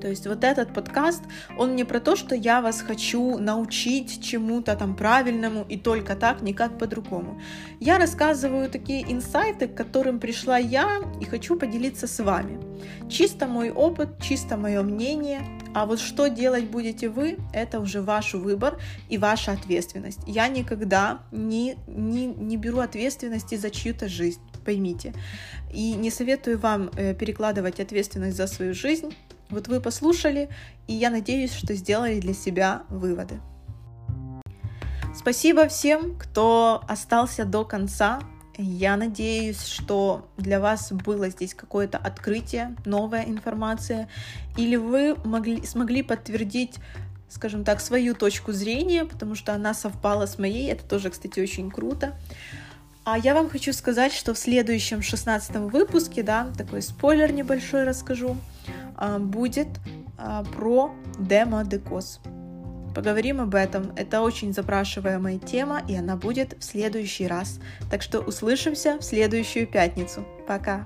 То 0.00 0.08
есть 0.08 0.26
вот 0.26 0.44
этот 0.44 0.72
подкаст, 0.72 1.22
он 1.56 1.74
не 1.74 1.84
про 1.84 2.00
то, 2.00 2.14
что 2.14 2.34
я 2.34 2.60
вас 2.60 2.82
хочу 2.82 3.38
научить 3.38 4.22
чему-то 4.22 4.76
там 4.76 4.94
правильному 4.94 5.64
и 5.68 5.76
только 5.76 6.14
так, 6.14 6.40
никак 6.40 6.78
по-другому. 6.78 7.40
Я 7.80 7.98
рассказываю 7.98 8.70
такие 8.70 9.02
инсайты, 9.12 9.66
к 9.66 9.74
которым 9.74 10.20
пришла 10.20 10.56
я 10.56 11.00
и 11.20 11.24
хочу 11.24 11.56
поделиться 11.56 12.06
с 12.06 12.22
вами. 12.22 12.60
Чисто 13.08 13.46
мой 13.46 13.70
опыт, 13.70 14.10
чисто 14.22 14.56
мое 14.56 14.82
мнение, 14.82 15.40
а 15.78 15.86
вот 15.86 16.00
что 16.00 16.28
делать 16.28 16.64
будете 16.64 17.08
вы, 17.08 17.38
это 17.52 17.78
уже 17.78 18.02
ваш 18.02 18.34
выбор 18.34 18.80
и 19.08 19.16
ваша 19.16 19.52
ответственность. 19.52 20.18
Я 20.26 20.48
никогда 20.48 21.20
не, 21.30 21.76
не, 21.86 22.26
не 22.26 22.56
беру 22.56 22.80
ответственности 22.80 23.54
за 23.54 23.70
чью-то 23.70 24.08
жизнь, 24.08 24.40
поймите. 24.64 25.14
И 25.72 25.92
не 25.92 26.10
советую 26.10 26.58
вам 26.58 26.90
э, 26.96 27.14
перекладывать 27.14 27.78
ответственность 27.78 28.36
за 28.36 28.48
свою 28.48 28.74
жизнь. 28.74 29.14
Вот 29.50 29.68
вы 29.68 29.80
послушали, 29.80 30.48
и 30.88 30.94
я 30.94 31.10
надеюсь, 31.10 31.52
что 31.52 31.74
сделали 31.74 32.18
для 32.20 32.34
себя 32.34 32.82
выводы. 32.88 33.40
Спасибо 35.14 35.68
всем, 35.68 36.16
кто 36.18 36.82
остался 36.88 37.44
до 37.44 37.64
конца. 37.64 38.20
Я 38.60 38.96
надеюсь, 38.96 39.64
что 39.64 40.28
для 40.36 40.58
вас 40.58 40.90
было 40.90 41.30
здесь 41.30 41.54
какое-то 41.54 41.96
открытие, 41.96 42.74
новая 42.84 43.24
информация, 43.24 44.08
или 44.56 44.74
вы 44.74 45.16
могли, 45.24 45.64
смогли 45.64 46.02
подтвердить 46.02 46.74
скажем 47.28 47.62
так, 47.62 47.80
свою 47.80 48.14
точку 48.14 48.52
зрения, 48.52 49.04
потому 49.04 49.34
что 49.34 49.52
она 49.52 49.74
совпала 49.74 50.26
с 50.26 50.38
моей. 50.38 50.72
Это 50.72 50.84
тоже, 50.84 51.10
кстати, 51.10 51.38
очень 51.40 51.70
круто. 51.70 52.14
А 53.04 53.16
я 53.18 53.34
вам 53.34 53.48
хочу 53.48 53.72
сказать, 53.72 54.12
что 54.12 54.34
в 54.34 54.38
следующем 54.38 55.02
16 55.02 55.56
выпуске, 55.72 56.22
да, 56.22 56.50
такой 56.56 56.82
спойлер 56.82 57.32
небольшой 57.32 57.84
расскажу, 57.84 58.36
а, 58.96 59.18
будет 59.18 59.68
а, 60.16 60.44
про 60.44 60.94
демодекоз. 61.18 62.20
Поговорим 62.98 63.40
об 63.40 63.54
этом. 63.54 63.92
Это 63.94 64.22
очень 64.22 64.52
запрашиваемая 64.52 65.38
тема, 65.38 65.80
и 65.86 65.94
она 65.94 66.16
будет 66.16 66.56
в 66.58 66.64
следующий 66.64 67.28
раз. 67.28 67.60
Так 67.92 68.02
что 68.02 68.18
услышимся 68.18 68.98
в 68.98 69.04
следующую 69.04 69.68
пятницу. 69.68 70.26
Пока! 70.48 70.84